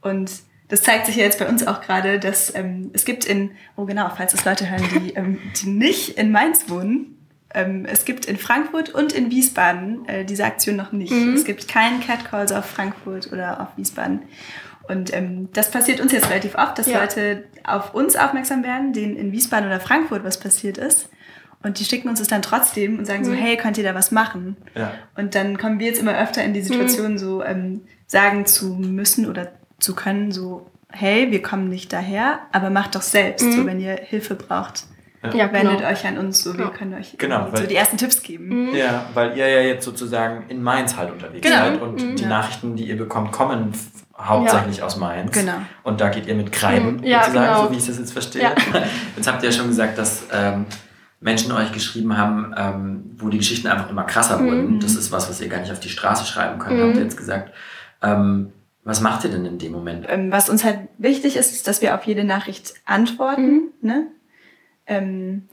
Und 0.00 0.30
das 0.68 0.82
zeigt 0.82 1.06
sich 1.06 1.16
ja 1.16 1.24
jetzt 1.24 1.38
bei 1.38 1.48
uns 1.48 1.66
auch 1.66 1.80
gerade, 1.80 2.18
dass 2.18 2.54
ähm, 2.54 2.90
es 2.92 3.04
gibt 3.04 3.24
in, 3.24 3.52
oh 3.76 3.84
genau, 3.84 4.10
falls 4.14 4.34
es 4.34 4.44
Leute 4.44 4.68
hören, 4.68 4.82
die, 4.94 5.14
ähm, 5.14 5.38
die 5.62 5.68
nicht 5.68 6.18
in 6.18 6.30
Mainz 6.30 6.68
wohnen, 6.68 7.18
ähm, 7.54 7.86
es 7.86 8.04
gibt 8.04 8.26
in 8.26 8.36
Frankfurt 8.36 8.90
und 8.90 9.12
in 9.12 9.30
Wiesbaden 9.30 10.06
äh, 10.06 10.24
diese 10.24 10.44
Aktion 10.44 10.76
noch 10.76 10.92
nicht. 10.92 11.12
Es 11.12 11.44
gibt 11.44 11.66
keinen 11.66 12.00
Cat 12.00 12.26
Calls 12.26 12.52
auf 12.52 12.66
Frankfurt 12.66 13.32
oder 13.32 13.60
auf 13.62 13.68
Wiesbaden. 13.76 14.22
Und 14.88 15.14
ähm, 15.14 15.48
das 15.52 15.70
passiert 15.70 16.00
uns 16.00 16.12
jetzt 16.12 16.28
relativ 16.30 16.54
oft, 16.56 16.78
dass 16.78 16.86
Ja. 16.86 17.00
Leute 17.00 17.44
auf 17.64 17.94
uns 17.94 18.16
aufmerksam 18.16 18.62
werden, 18.64 18.92
denen 18.92 19.16
in 19.16 19.32
Wiesbaden 19.32 19.66
oder 19.66 19.80
Frankfurt 19.80 20.24
was 20.24 20.40
passiert 20.40 20.78
ist. 20.78 21.08
Und 21.62 21.80
die 21.80 21.84
schicken 21.84 22.08
uns 22.08 22.20
das 22.20 22.28
dann 22.28 22.42
trotzdem 22.42 22.98
und 22.98 23.04
sagen 23.06 23.24
so, 23.24 23.32
hey, 23.32 23.56
könnt 23.56 23.76
ihr 23.78 23.84
da 23.84 23.94
was 23.94 24.10
machen? 24.12 24.56
Ja. 24.76 24.92
Und 25.16 25.34
dann 25.34 25.58
kommen 25.58 25.80
wir 25.80 25.86
jetzt 25.88 26.00
immer 26.00 26.16
öfter 26.16 26.42
in 26.44 26.54
die 26.54 26.60
Situation, 26.60 27.18
so 27.18 27.42
ähm, 27.42 27.82
sagen 28.06 28.46
zu 28.46 28.66
müssen 28.74 29.28
oder 29.28 29.48
zu 29.80 29.94
können, 29.94 30.30
so, 30.30 30.70
hey, 30.90 31.30
wir 31.32 31.42
kommen 31.42 31.68
nicht 31.68 31.92
daher, 31.92 32.38
aber 32.52 32.70
macht 32.70 32.94
doch 32.94 33.02
selbst. 33.02 33.52
So, 33.52 33.66
wenn 33.66 33.80
ihr 33.80 33.94
Hilfe 34.02 34.34
braucht, 34.36 34.84
Ja, 35.34 35.52
wendet 35.52 35.78
genau. 35.78 35.88
euch 35.90 36.06
an 36.06 36.16
uns, 36.16 36.42
so 36.44 36.56
wir 36.56 36.66
Ja. 36.66 36.70
können 36.70 36.94
euch 36.94 37.16
Genau, 37.18 37.46
so 37.48 37.52
weil- 37.54 37.66
die 37.66 37.74
ersten 37.74 37.96
Tipps 37.96 38.22
geben. 38.22 38.72
Ja, 38.74 39.06
weil 39.14 39.36
ihr 39.36 39.48
ja 39.48 39.60
jetzt 39.60 39.84
sozusagen 39.84 40.44
in 40.48 40.62
Mainz 40.62 40.96
halt 40.96 41.10
unterwegs 41.10 41.42
Genau. 41.44 41.56
seid 41.64 41.82
und 41.82 42.00
Mhm. 42.00 42.16
die 42.16 42.22
Ja. 42.22 42.28
Nachrichten, 42.28 42.76
die 42.76 42.84
ihr 42.84 42.96
bekommt, 42.96 43.32
kommen 43.32 43.72
hauptsächlich 44.16 44.82
aus 44.82 44.96
Mainz. 44.96 45.32
Genau. 45.32 45.54
Und 45.82 46.00
da 46.00 46.08
geht 46.08 46.26
ihr 46.26 46.34
mit 46.36 46.52
Kreiden, 46.52 46.98
Mhm. 46.98 47.04
Ja, 47.04 47.24
sozusagen, 47.24 47.46
genau. 47.46 47.64
so 47.66 47.72
wie 47.72 47.76
ich 47.78 47.86
das 47.86 47.98
jetzt 47.98 48.12
verstehe. 48.12 48.42
Ja. 48.42 48.52
Jetzt 49.16 49.26
habt 49.28 49.42
ihr 49.42 49.50
ja 49.50 49.56
schon 49.56 49.68
gesagt, 49.68 49.98
dass 49.98 50.22
ähm, 50.32 50.66
Menschen 51.20 51.50
euch 51.52 51.72
geschrieben 51.72 52.16
haben, 52.16 52.54
ähm, 52.56 53.10
wo 53.18 53.28
die 53.28 53.38
Geschichten 53.38 53.66
einfach 53.68 53.90
immer 53.90 54.04
krasser 54.04 54.42
wurden. 54.42 54.78
Das 54.80 54.94
ist 54.94 55.10
was, 55.10 55.28
was 55.28 55.40
ihr 55.40 55.48
gar 55.48 55.60
nicht 55.60 55.72
auf 55.72 55.80
die 55.80 55.88
Straße 55.88 56.24
schreiben 56.24 56.58
könnt, 56.58 56.78
Mhm. 56.78 56.82
habt 56.88 56.96
ihr 56.96 57.02
jetzt 57.02 57.16
gesagt. 57.16 57.52
Ähm, 58.02 58.52
was 58.84 59.00
macht 59.00 59.24
ihr 59.24 59.30
denn 59.30 59.44
in 59.44 59.58
dem 59.58 59.72
Moment? 59.72 60.06
Ähm, 60.08 60.30
was 60.30 60.48
uns 60.48 60.64
halt 60.64 60.78
wichtig 60.96 61.36
ist, 61.36 61.52
ist, 61.52 61.66
dass 61.66 61.82
wir 61.82 61.94
auf 61.94 62.04
jede 62.04 62.24
Nachricht 62.24 62.74
antworten. 62.86 63.72
Ne? 63.82 64.06
Ähm, 64.86 65.48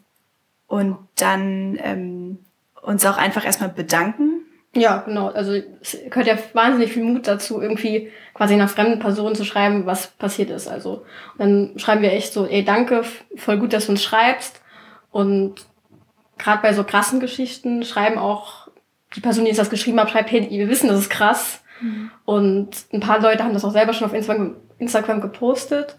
und 0.68 0.98
dann 1.18 1.78
ähm, 1.82 2.40
uns 2.82 3.06
auch 3.06 3.18
einfach 3.18 3.44
erstmal 3.46 3.70
bedanken. 3.70 4.42
Ja, 4.76 4.98
genau. 5.00 5.30
Also 5.30 5.54
es 5.82 5.98
gehört 6.10 6.28
ja 6.28 6.38
wahnsinnig 6.54 6.92
viel 6.92 7.04
Mut 7.04 7.28
dazu, 7.28 7.62
irgendwie 7.62 8.12
quasi 8.34 8.54
einer 8.54 8.68
fremden 8.68 9.00
Person 9.00 9.34
zu 9.34 9.46
schreiben, 9.46 9.86
was 9.86 10.08
passiert 10.08 10.50
ist. 10.50 10.68
Also 10.68 11.06
dann 11.38 11.74
schreiben 11.78 12.02
wir 12.02 12.12
echt 12.12 12.34
so, 12.34 12.46
ey, 12.46 12.64
danke, 12.64 13.04
voll 13.38 13.58
gut, 13.58 13.74
dass 13.74 13.86
du 13.86 13.94
uns 13.94 14.04
schreibst. 14.04 14.62
Und 15.16 15.66
gerade 16.38 16.62
bei 16.62 16.74
so 16.74 16.84
krassen 16.84 17.22
Geschichten 17.22 17.84
schreiben 17.84 18.18
auch 18.18 18.68
die 19.16 19.22
Person, 19.22 19.46
die 19.46 19.52
uns 19.52 19.58
das 19.58 19.70
geschrieben 19.70 19.98
hat, 19.98 20.10
schreibt, 20.10 20.30
hey, 20.30 20.46
wir 20.50 20.68
wissen, 20.68 20.90
das 20.90 21.00
ist 21.00 21.10
krass. 21.10 21.64
Und 22.26 22.72
ein 22.92 23.00
paar 23.00 23.22
Leute 23.22 23.42
haben 23.42 23.54
das 23.54 23.64
auch 23.64 23.72
selber 23.72 23.94
schon 23.94 24.08
auf 24.08 24.14
Instagram, 24.14 24.58
Instagram 24.78 25.22
gepostet. 25.22 25.96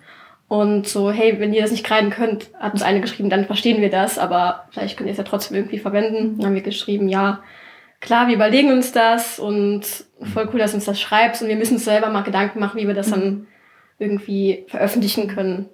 Und 0.48 0.86
so, 0.86 1.10
hey, 1.10 1.40
wenn 1.40 1.54
ihr 1.54 1.62
das 1.62 1.70
nicht 1.70 1.82
kreiden 1.82 2.10
könnt, 2.10 2.50
hat 2.60 2.74
uns 2.74 2.82
eine 2.82 3.00
geschrieben, 3.00 3.30
dann 3.30 3.46
verstehen 3.46 3.80
wir 3.80 3.88
das, 3.88 4.18
aber 4.18 4.66
vielleicht 4.70 4.98
könnt 4.98 5.08
ihr 5.08 5.12
es 5.12 5.18
ja 5.18 5.24
trotzdem 5.24 5.56
irgendwie 5.56 5.78
verwenden. 5.78 6.36
Dann 6.36 6.48
haben 6.48 6.54
wir 6.54 6.60
geschrieben, 6.60 7.08
ja, 7.08 7.42
klar, 8.00 8.28
wir 8.28 8.34
überlegen 8.34 8.70
uns 8.70 8.92
das 8.92 9.38
und 9.38 10.04
voll 10.34 10.50
cool, 10.52 10.58
dass 10.58 10.72
du 10.72 10.76
uns 10.76 10.84
das 10.84 11.00
schreibst 11.00 11.40
und 11.40 11.48
wir 11.48 11.56
müssen 11.56 11.76
uns 11.76 11.86
selber 11.86 12.10
mal 12.10 12.20
Gedanken 12.20 12.60
machen, 12.60 12.78
wie 12.78 12.86
wir 12.86 12.92
das 12.92 13.08
dann 13.08 13.46
irgendwie 13.98 14.66
veröffentlichen 14.68 15.26
können. 15.26 15.70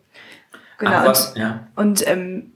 Genau. 0.78 0.92
Ach, 0.94 1.00
und 1.00 1.08
was? 1.08 1.34
Ja. 1.36 1.66
und 1.74 2.06
ähm, 2.06 2.52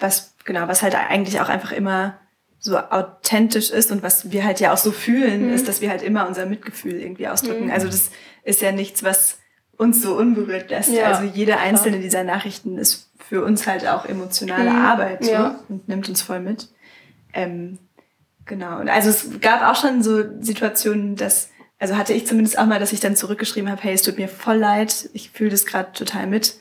was, 0.00 0.34
genau, 0.44 0.68
was 0.68 0.82
halt 0.82 0.94
eigentlich 0.94 1.40
auch 1.40 1.48
einfach 1.48 1.72
immer 1.72 2.18
so 2.58 2.78
authentisch 2.78 3.70
ist 3.70 3.90
und 3.90 4.02
was 4.02 4.32
wir 4.32 4.44
halt 4.44 4.60
ja 4.60 4.72
auch 4.72 4.78
so 4.78 4.92
fühlen, 4.92 5.50
ist, 5.50 5.66
dass 5.66 5.80
wir 5.80 5.88
halt 5.88 6.02
immer 6.02 6.28
unser 6.28 6.44
Mitgefühl 6.44 7.00
irgendwie 7.00 7.26
ausdrücken. 7.28 7.70
Also 7.70 7.86
das 7.86 8.10
ist 8.44 8.60
ja 8.60 8.70
nichts, 8.72 9.02
was 9.02 9.38
uns 9.78 10.02
so 10.02 10.14
unberührt 10.14 10.68
lässt. 10.68 10.90
Ja, 10.90 11.06
also 11.06 11.22
jede 11.22 11.56
einzelne 11.56 12.00
dieser 12.00 12.22
Nachrichten 12.22 12.76
ist 12.76 13.10
für 13.18 13.42
uns 13.42 13.66
halt 13.66 13.86
auch 13.86 14.04
emotionale 14.04 14.70
Mhm, 14.70 14.76
Arbeit 14.76 15.24
so, 15.24 15.30
ja. 15.30 15.60
und 15.70 15.88
nimmt 15.88 16.06
uns 16.10 16.20
voll 16.20 16.40
mit. 16.40 16.68
Ähm, 17.32 17.78
genau. 18.44 18.78
Und 18.78 18.90
also 18.90 19.08
es 19.08 19.40
gab 19.40 19.62
auch 19.62 19.80
schon 19.80 20.02
so 20.02 20.22
Situationen, 20.40 21.16
dass, 21.16 21.48
also 21.78 21.96
hatte 21.96 22.12
ich 22.12 22.26
zumindest 22.26 22.58
auch 22.58 22.66
mal, 22.66 22.78
dass 22.78 22.92
ich 22.92 23.00
dann 23.00 23.16
zurückgeschrieben 23.16 23.70
habe, 23.70 23.82
hey, 23.82 23.94
es 23.94 24.02
tut 24.02 24.18
mir 24.18 24.28
voll 24.28 24.56
leid, 24.56 25.08
ich 25.14 25.30
fühle 25.30 25.50
das 25.50 25.64
gerade 25.64 25.92
total 25.92 26.26
mit. 26.26 26.56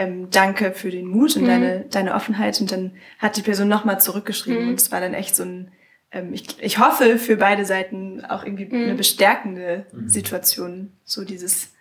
Ähm, 0.00 0.28
danke 0.30 0.72
für 0.72 0.90
den 0.90 1.06
Mut 1.06 1.36
und 1.36 1.42
Mhm. 1.42 1.46
deine, 1.46 1.80
deine 1.90 2.14
Offenheit. 2.14 2.58
Und 2.60 2.72
dann 2.72 2.92
hat 3.18 3.36
die 3.36 3.42
Person 3.42 3.68
nochmal 3.68 4.00
zurückgeschrieben 4.00 4.62
Mhm. 4.64 4.68
und 4.70 4.80
es 4.80 4.90
war 4.90 4.98
dann 5.00 5.12
echt 5.12 5.36
so 5.36 5.42
ein, 5.44 5.70
ähm, 6.10 6.32
ich, 6.32 6.46
ich 6.60 6.78
hoffe 6.78 7.18
für 7.18 7.36
beide 7.36 7.66
Seiten 7.66 8.24
auch 8.24 8.42
irgendwie 8.44 8.64
Mhm. 8.64 8.84
eine 8.84 8.94
bestärkende 8.94 9.84
Situation. 10.06 10.92
So 11.04 11.24
dieses, 11.24 11.74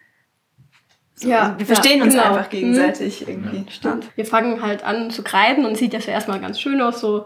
so, 1.15 1.29
Ja, 1.29 1.55
wir 1.57 1.65
verstehen 1.65 1.99
ja, 1.99 2.03
uns 2.03 2.13
genau. 2.13 2.25
einfach 2.25 2.49
gegenseitig 2.49 3.27
irgendwie. 3.27 3.65
Stimmt. 3.71 4.05
Wir 4.17 4.25
fangen 4.25 4.61
halt 4.61 4.83
an 4.83 5.11
zu 5.11 5.23
kreiden 5.23 5.65
und 5.65 5.71
es 5.73 5.79
sieht 5.79 5.93
ja 5.93 6.01
schon 6.01 6.13
erstmal 6.13 6.41
ganz 6.41 6.59
schön 6.59 6.81
aus, 6.81 6.99
so 6.99 7.25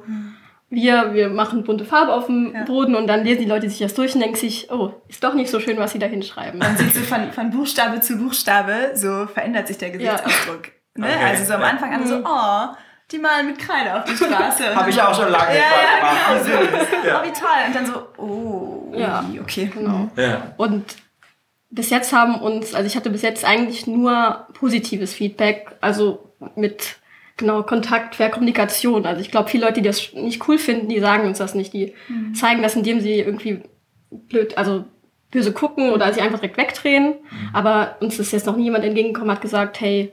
wir, 0.69 1.13
wir 1.13 1.29
machen 1.29 1.63
bunte 1.63 1.85
Farbe 1.85 2.13
auf 2.13 2.25
dem 2.27 2.53
Ja. 2.53 2.63
Boden 2.65 2.95
und 2.95 3.05
dann 3.07 3.23
lesen 3.23 3.41
die 3.43 3.47
Leute 3.49 3.69
sich 3.69 3.79
das 3.79 3.93
durch 3.95 4.13
und 4.15 4.21
denken 4.21 4.35
sich, 4.37 4.71
oh, 4.71 4.91
ist 5.07 5.23
doch 5.23 5.33
nicht 5.35 5.49
so 5.51 5.59
schön, 5.59 5.77
was 5.77 5.91
sie 5.91 5.99
da 5.99 6.07
hinschreiben. 6.07 6.59
Man 6.59 6.77
sieht 6.77 6.93
so 6.93 7.01
von, 7.01 7.31
von 7.31 7.49
Buchstabe 7.51 8.01
zu 8.01 8.17
Buchstabe, 8.17 8.91
so 8.95 9.27
verändert 9.27 9.67
sich 9.67 9.77
der 9.77 9.91
Gesichtsausdruck. 9.91 10.71
Ne? 10.95 11.07
Okay. 11.07 11.25
Also 11.25 11.45
so 11.45 11.53
am 11.53 11.63
Anfang 11.63 11.93
an 11.93 12.07
so, 12.07 12.21
oh, 12.23 12.75
die 13.11 13.17
malen 13.19 13.47
mit 13.47 13.59
Kreide 13.59 13.95
auf 13.95 14.03
die 14.05 14.15
Straße. 14.15 14.75
Habe 14.75 14.89
ich 14.89 15.01
auch 15.01 15.13
schon 15.15 15.31
lange 15.31 15.55
Ja, 15.55 15.63
ja, 16.35 16.39
süß. 16.39 16.45
so, 16.45 16.51
Oh, 17.09 17.25
wie 17.25 17.31
toll. 17.31 17.49
Und 17.67 17.75
dann 17.75 17.85
so, 17.85 18.07
oh, 18.17 18.93
Ja. 18.95 19.25
okay. 19.41 19.71
Genau. 19.73 20.09
Ja. 20.15 20.53
Und 20.57 20.83
bis 21.69 21.89
jetzt 21.89 22.13
haben 22.13 22.35
uns, 22.41 22.75
also 22.75 22.85
ich 22.85 22.95
hatte 22.95 23.09
bis 23.09 23.23
jetzt 23.23 23.43
eigentlich 23.45 23.87
nur 23.87 24.47
positives 24.53 25.13
Feedback, 25.13 25.75
also 25.81 26.31
mit 26.55 26.97
genau 27.37 27.63
Kontakt, 27.63 28.17
Kommunikation. 28.31 29.07
Also 29.07 29.21
ich 29.21 29.31
glaube, 29.31 29.49
viele 29.49 29.65
Leute, 29.65 29.81
die 29.81 29.87
das 29.87 30.13
nicht 30.13 30.47
cool 30.47 30.59
finden, 30.59 30.87
die 30.89 30.99
sagen 30.99 31.25
uns 31.27 31.39
das 31.39 31.55
nicht. 31.55 31.73
Die 31.73 31.95
zeigen 32.35 32.61
das, 32.61 32.75
indem 32.75 32.99
sie 32.99 33.19
irgendwie 33.19 33.63
blöd, 34.11 34.55
also 34.57 34.85
böse 35.31 35.51
gucken 35.51 35.89
oder 35.91 36.13
sich 36.13 36.21
einfach 36.21 36.37
direkt 36.39 36.57
wegdrehen. 36.57 37.15
Aber 37.53 37.95
uns 38.01 38.19
ist 38.19 38.31
jetzt 38.31 38.45
noch 38.45 38.55
nie 38.55 38.65
jemand 38.65 38.85
entgegengekommen, 38.85 39.31
hat 39.35 39.41
gesagt, 39.41 39.81
hey, 39.81 40.11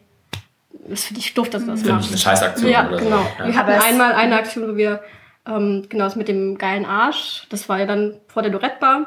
das 0.90 1.04
finde 1.04 1.20
ich 1.20 1.32
doof, 1.34 1.48
dass 1.50 1.64
das 1.66 1.84
machst. 1.84 2.08
eine 2.10 2.18
Scheißaktion 2.18 2.70
Ja, 2.70 2.86
oder 2.88 2.98
so. 2.98 3.04
genau. 3.04 3.26
Ja. 3.38 3.46
Wir 3.46 3.56
hatten 3.56 3.70
einmal 3.82 4.12
eine 4.12 4.36
Aktion, 4.36 4.68
wo 4.72 4.76
wir, 4.76 5.00
ähm, 5.46 5.86
genau, 5.88 6.04
das 6.04 6.16
mit 6.16 6.28
dem 6.28 6.58
geilen 6.58 6.84
Arsch, 6.84 7.46
das 7.50 7.68
war 7.68 7.78
ja 7.78 7.86
dann 7.86 8.16
vor 8.28 8.42
der 8.42 8.50
Dorette-Bar. 8.50 9.06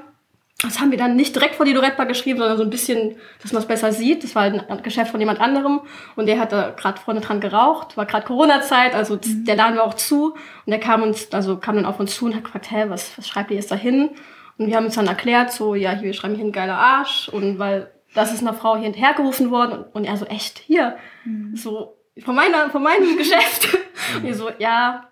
Das 0.61 0.79
haben 0.79 0.91
wir 0.91 0.97
dann 0.97 1.17
nicht 1.17 1.35
direkt 1.35 1.55
vor 1.55 1.65
die 1.65 1.73
Dorette-Bar 1.73 2.05
geschrieben, 2.05 2.39
sondern 2.39 2.55
so 2.57 2.63
ein 2.63 2.69
bisschen, 2.69 3.17
dass 3.41 3.51
man 3.51 3.61
es 3.61 3.67
besser 3.67 3.91
sieht. 3.91 4.23
Das 4.23 4.33
war 4.33 4.43
ein 4.43 4.63
Geschäft 4.81 5.11
von 5.11 5.19
jemand 5.19 5.41
anderem 5.41 5.81
und 6.15 6.25
der 6.25 6.39
hat 6.39 6.53
da 6.53 6.69
gerade 6.69 7.01
vorne 7.01 7.19
dran 7.19 7.41
geraucht. 7.41 7.97
War 7.97 8.05
gerade 8.05 8.25
Corona-Zeit, 8.25 8.95
also 8.95 9.17
das- 9.17 9.43
der 9.43 9.57
Laden 9.57 9.75
war 9.77 9.83
auch 9.83 9.95
zu. 9.95 10.33
Und 10.33 10.37
der 10.67 10.79
kam 10.79 11.01
uns, 11.03 11.33
also 11.33 11.57
kam 11.57 11.75
dann 11.75 11.85
auf 11.85 11.99
uns 11.99 12.15
zu 12.15 12.25
und 12.25 12.35
hat 12.35 12.45
gefragt, 12.45 12.71
hä, 12.71 12.85
was, 12.87 13.17
was 13.17 13.27
schreibt 13.27 13.51
ihr 13.51 13.57
jetzt 13.57 13.71
da 13.71 13.75
hin? 13.75 14.11
Und 14.57 14.67
wir 14.67 14.77
haben 14.77 14.85
uns 14.85 14.95
dann 14.95 15.07
erklärt, 15.07 15.51
so, 15.51 15.75
ja, 15.75 15.91
hier, 15.91 16.03
wir 16.03 16.13
schreiben 16.13 16.35
hier 16.35 16.45
ein 16.45 16.51
geiler 16.53 16.77
Arsch. 16.77 17.27
Und 17.27 17.59
weil 17.59 17.91
das 18.13 18.33
ist 18.33 18.41
einer 18.41 18.53
Frau 18.53 18.75
hier 18.75 18.85
hinterhergerufen 18.85 19.51
worden. 19.51 19.85
Und, 19.93 20.05
er 20.05 20.17
so, 20.17 20.25
echt, 20.25 20.59
hier? 20.59 20.97
So, 21.53 21.97
von 22.23 22.35
meiner, 22.35 22.69
von 22.69 22.83
meinem 22.83 23.17
Geschäft. 23.17 23.75
Und 24.15 24.23
wir 24.23 24.35
so, 24.35 24.49
ja, 24.59 25.05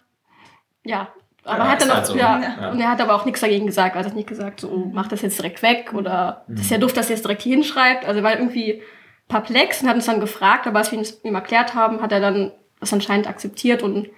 ja. 0.83 1.07
Aber 1.43 1.63
Ja, 1.65 1.69
hat 1.71 1.81
dann 1.81 1.89
auch, 1.91 1.95
halt 1.95 2.05
so. 2.05 2.15
ja, 2.15 2.39
Ja. 2.61 2.69
und 2.71 2.79
er 2.79 2.89
hat 2.91 3.01
aber 3.01 3.15
auch 3.15 3.25
nichts 3.25 3.41
dagegen 3.41 3.65
gesagt. 3.65 3.95
Also 3.95 4.07
er 4.07 4.11
hat 4.11 4.15
nicht 4.17 4.29
gesagt, 4.29 4.59
so, 4.59 4.69
oh, 4.69 4.89
mach 4.93 5.07
das 5.07 5.21
jetzt 5.23 5.39
direkt 5.39 5.63
weg 5.63 5.91
oder 5.95 6.45
das 6.47 6.61
ist 6.61 6.71
ja 6.71 6.77
doof, 6.77 6.93
dass 6.93 7.09
ihr 7.09 7.15
es 7.15 7.21
direkt 7.23 7.41
hier 7.41 7.55
hinschreibt. 7.55 8.05
Also 8.05 8.19
er 8.19 8.23
war 8.23 8.33
irgendwie 8.37 8.81
perplex 9.27 9.81
und 9.81 9.87
hat 9.89 9.95
uns 9.95 10.05
dann 10.05 10.19
gefragt, 10.19 10.67
aber 10.67 10.79
als 10.79 10.91
wir 10.91 10.99
es 10.99 11.23
ihm 11.23 11.33
erklärt 11.33 11.73
haben, 11.73 12.01
hat 12.01 12.11
er 12.11 12.19
dann 12.19 12.51
das 12.79 12.93
anscheinend 12.93 13.27
akzeptiert 13.27 13.81
und 13.81 14.09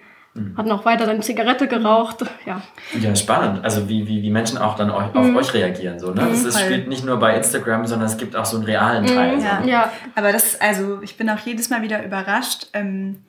hat 0.56 0.66
noch 0.66 0.84
weiter 0.84 1.06
seine 1.06 1.20
Zigarette 1.20 1.68
geraucht. 1.68 2.24
Ja. 2.44 2.60
Ja, 2.98 3.14
spannend. 3.14 3.64
Also 3.64 3.88
wie, 3.88 4.08
wie, 4.08 4.22
wie 4.22 4.30
Menschen 4.30 4.58
auch 4.58 4.74
dann 4.74 4.90
auf 4.90 5.14
euch 5.14 5.54
reagieren. 5.54 6.00
So, 6.00 6.08
ne? 6.08 6.26
Das 6.28 6.44
ist, 6.44 6.58
spielt 6.58 6.88
nicht 6.88 7.04
nur 7.04 7.18
bei 7.18 7.36
Instagram, 7.36 7.86
sondern 7.86 8.08
es 8.08 8.16
gibt 8.16 8.34
auch 8.34 8.44
so 8.44 8.56
einen 8.56 8.66
realen 8.66 9.06
Teil. 9.06 9.40
So. 9.40 9.46
Ja. 9.46 9.64
Ja. 9.64 9.92
Aber 10.16 10.32
das, 10.32 10.60
also 10.60 11.00
ich 11.02 11.16
bin 11.16 11.30
auch 11.30 11.38
jedes 11.38 11.70
Mal 11.70 11.82
wieder 11.82 12.04
überrascht. 12.04 12.66
Ähm, 12.72 13.22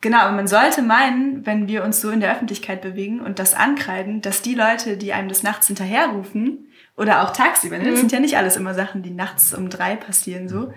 genau, 0.00 0.18
aber 0.18 0.32
man 0.32 0.46
sollte 0.46 0.82
meinen, 0.82 1.44
wenn 1.44 1.66
wir 1.66 1.82
uns 1.82 2.00
so 2.00 2.10
in 2.10 2.20
der 2.20 2.32
Öffentlichkeit 2.32 2.80
bewegen 2.80 3.20
und 3.20 3.40
das 3.40 3.54
ankreiden, 3.54 4.20
dass 4.20 4.40
die 4.42 4.54
Leute, 4.54 4.96
die 4.96 5.12
einem 5.12 5.28
das 5.28 5.42
nachts 5.42 5.66
hinterherrufen 5.66 6.68
oder 6.96 7.24
auch 7.24 7.30
tagsüber, 7.32 7.78
ne, 7.78 7.90
das 7.90 7.98
sind 7.98 8.12
ja 8.12 8.20
nicht 8.20 8.36
alles 8.36 8.56
immer 8.56 8.74
Sachen, 8.74 9.02
die 9.02 9.10
nachts 9.10 9.52
um 9.52 9.68
drei 9.68 9.96
passieren 9.96 10.48
so, 10.48 10.72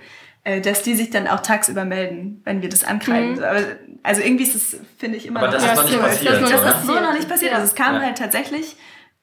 dass 0.61 0.83
die 0.83 0.93
sich 0.95 1.09
dann 1.09 1.27
auch 1.27 1.39
tagsüber 1.41 1.85
melden, 1.85 2.41
wenn 2.45 2.61
wir 2.61 2.69
das 2.69 2.83
ankreiden. 2.83 3.35
So, 3.37 3.43
Aber, 3.43 3.59
also 4.03 4.21
irgendwie 4.21 4.43
ist 4.43 4.55
es, 4.55 4.77
finde 4.97 5.17
ich, 5.17 5.25
immer 5.25 5.39
Aber 5.41 5.49
das 5.49 5.63
noch 5.63 5.71
ist 5.71 5.75
noch 5.77 5.83
nicht 5.83 5.93
stimmt. 5.93 6.03
passiert. 6.07 6.33
Das 6.41 6.51
ist 6.51 6.63
das 6.63 6.79
ist 6.81 6.85
so 6.87 6.93
noch 6.93 7.13
nicht 7.13 7.27
passiert. 7.29 7.51
Ja. 7.51 7.57
Also 7.57 7.67
es 7.69 7.75
kam 7.75 7.95
Ja. 7.95 8.01
halt 8.01 8.17
tatsächlich 8.17 8.75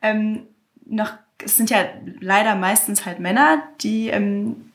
ähm, 0.02 0.42
noch, 0.84 1.12
es 1.44 1.56
sind 1.56 1.70
ja 1.70 1.84
leider 2.20 2.56
meistens 2.56 3.06
halt 3.06 3.20
Männer, 3.20 3.62
die, 3.82 4.08
ähm, 4.08 4.72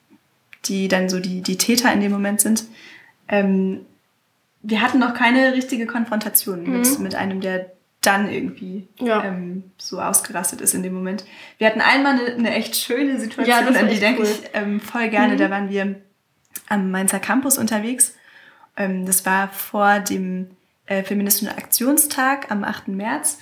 die 0.66 0.88
dann 0.88 1.10
so 1.10 1.20
die, 1.20 1.42
die 1.42 1.58
Täter 1.58 1.92
in 1.92 2.00
dem 2.02 2.12
Moment 2.12 2.40
sind. 2.42 2.64
Ähm, 3.28 3.86
wir 4.64 4.82
hatten 4.82 5.00
noch 5.00 5.14
keine 5.14 5.54
richtige 5.54 5.86
Konfrontation 5.86 6.64
mit, 6.70 7.00
mit 7.00 7.16
einem, 7.16 7.42
der 7.42 7.72
dann 8.02 8.30
irgendwie 8.32 8.88
Ja. 9.00 9.24
ähm, 9.26 9.64
so 9.78 10.00
ausgerastet 10.00 10.62
ist 10.62 10.74
in 10.74 10.84
dem 10.84 10.94
Moment. 10.94 11.26
Wir 11.58 11.68
hatten 11.68 11.82
einmal 11.82 12.14
eine, 12.20 12.34
eine 12.36 12.54
echt 12.56 12.76
schöne 12.78 13.20
Situation, 13.20 13.48
Ja, 13.48 13.62
das 13.70 13.76
an 13.76 13.90
die 13.90 14.00
denke 14.00 14.22
cool. 14.22 14.28
ich 14.30 14.50
ähm, 14.54 14.80
voll 14.80 15.10
gerne. 15.10 15.36
Da 15.36 15.50
waren 15.50 15.70
wir 15.70 15.96
am 16.68 16.92
Mainzer 16.92 17.20
Campus 17.20 17.58
unterwegs. 17.58 18.14
Ähm, 18.76 19.06
das 19.06 19.26
war 19.26 19.50
vor 19.50 20.00
dem 20.00 20.52
äh, 20.86 21.04
Feministischen 21.04 21.50
Aktionstag 21.50 22.52
am 22.52 22.64
8. 22.64 22.90
März. 22.90 23.40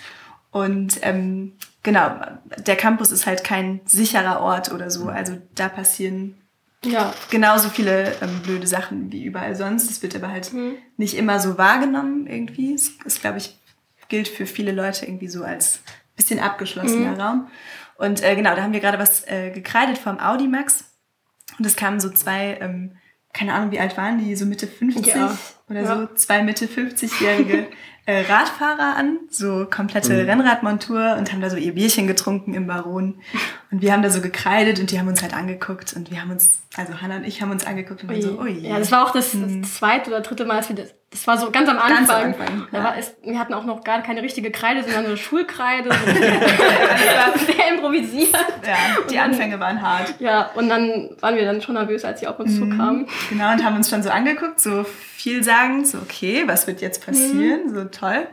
Und 0.51 0.99
ähm, 1.01 1.53
genau, 1.83 2.15
der 2.57 2.75
Campus 2.77 3.11
ist 3.11 3.25
halt 3.25 3.43
kein 3.43 3.81
sicherer 3.85 4.39
Ort 4.39 4.71
oder 4.71 4.89
so. 4.89 5.07
Also 5.09 5.37
da 5.55 5.67
passieren 5.67 6.35
Ja. 6.85 7.13
genauso 7.29 7.69
viele 7.69 8.13
ähm, 8.21 8.41
blöde 8.43 8.67
Sachen 8.67 9.11
wie 9.11 9.23
überall 9.25 9.55
sonst. 9.55 9.91
Es 9.91 10.01
wird 10.01 10.15
aber 10.15 10.29
halt 10.29 10.51
nicht 10.97 11.15
immer 11.17 11.39
so 11.39 11.57
wahrgenommen 11.57 12.25
irgendwie. 12.27 12.73
Es 12.73 12.91
ist, 13.03 13.21
glaube 13.21 13.39
ich, 13.39 13.57
gilt 14.07 14.27
für 14.27 14.45
viele 14.45 14.71
Leute 14.71 15.05
irgendwie 15.05 15.27
so 15.27 15.43
als 15.43 15.81
bisschen 16.15 16.39
abgeschlossener 16.39 17.19
Raum. 17.19 17.47
Und 17.97 18.23
äh, 18.23 18.35
genau, 18.35 18.55
da 18.55 18.63
haben 18.63 18.71
wir 18.73 18.79
gerade 18.79 18.99
was 18.99 19.27
äh, 19.27 19.51
gekreidet 19.51 19.97
vom 19.97 20.19
Audimax. 20.19 20.85
Und 21.59 21.65
es 21.65 21.75
kamen 21.75 21.99
so 21.99 22.09
zwei 22.09 22.57
ähm, 22.61 22.95
keine 23.37 23.53
Ahnung, 23.53 23.71
wie 23.71 23.79
alt 23.79 23.97
waren 23.97 24.17
die, 24.17 24.35
so 24.35 24.45
Mitte 24.45 24.65
50 24.65 25.07
Ja. 25.07 25.37
oder 25.69 25.81
Ja. 25.81 25.95
so, 25.97 26.07
zwei 26.15 26.41
Mitte 26.41 26.65
50-jährige 26.67 27.67
äh, 28.05 28.21
Radfahrer 28.21 28.95
an, 28.95 29.17
so 29.29 29.65
komplette 29.69 30.13
Mhm. 30.13 30.29
Rennradmontur 30.29 31.15
und 31.17 31.31
haben 31.31 31.41
da 31.41 31.49
so 31.49 31.57
ihr 31.57 31.73
Bierchen 31.73 32.07
getrunken 32.07 32.53
im 32.53 32.65
Baron. 32.67 33.19
Und 33.75 33.81
wir 33.81 33.91
haben 33.91 34.03
da 34.03 34.09
so 34.09 34.21
gekreidet 34.21 34.79
und 34.79 34.89
die 34.91 34.99
haben 34.99 35.09
uns 35.09 35.21
halt 35.21 35.33
angeguckt 35.33 35.91
und 35.97 36.09
wir 36.09 36.21
haben 36.21 36.31
uns, 36.31 36.59
also 36.77 37.01
Hannah 37.01 37.17
und 37.17 37.25
ich 37.25 37.41
haben 37.41 37.51
uns 37.51 37.67
angeguckt 37.67 38.03
und 38.03 38.09
waren 38.09 38.21
so, 38.21 38.39
ui. 38.39 38.57
Ja, 38.59 38.79
das 38.79 38.89
war 38.89 39.05
auch 39.05 39.11
das, 39.11 39.31
das 39.33 39.73
zweite 39.75 40.09
oder 40.11 40.21
dritte 40.21 40.45
Mal, 40.45 40.55
dass 40.55 40.69
wir 40.69 40.77
das, 40.77 40.93
das 41.09 41.27
war 41.27 41.37
so 41.37 41.51
ganz 41.51 41.67
am 41.67 41.77
Anfang. 41.77 41.97
Ganz 41.97 42.09
am 42.09 42.23
Anfang, 42.23 42.67
ja. 42.71 42.83
war 42.85 42.97
es, 42.97 43.13
wir 43.21 43.37
hatten 43.37 43.53
auch 43.53 43.65
noch 43.65 43.83
gar 43.83 44.01
keine 44.01 44.21
richtige 44.21 44.49
Kreide, 44.49 44.81
sondern 44.81 45.07
eine 45.07 45.17
Schulkreide. 45.17 45.89
So 47.35 47.45
sehr 47.53 47.73
improvisiert. 47.73 48.33
ja, 48.65 48.75
die 49.09 49.15
dann- 49.15 49.31
Anfänge 49.31 49.59
waren 49.59 49.81
hart. 49.81 50.15
Ja, 50.19 50.51
und 50.55 50.69
dann 50.69 51.09
waren 51.19 51.35
wir 51.35 51.43
dann 51.43 51.61
schon 51.61 51.75
nervös, 51.75 52.05
als 52.05 52.21
sie 52.21 52.27
auf 52.27 52.39
uns 52.39 52.55
zukamen. 52.55 53.07
Genau, 53.29 53.51
und 53.51 53.61
haben 53.65 53.75
uns 53.75 53.89
schon 53.89 54.03
so 54.03 54.09
angeguckt, 54.09 54.61
so 54.61 54.85
viel 54.85 55.43
sagen, 55.43 55.83
so 55.83 55.97
okay, 55.97 56.43
was 56.45 56.65
wird 56.65 56.79
jetzt 56.79 57.05
passieren, 57.05 57.73
so 57.73 57.83
toll. 57.85 58.25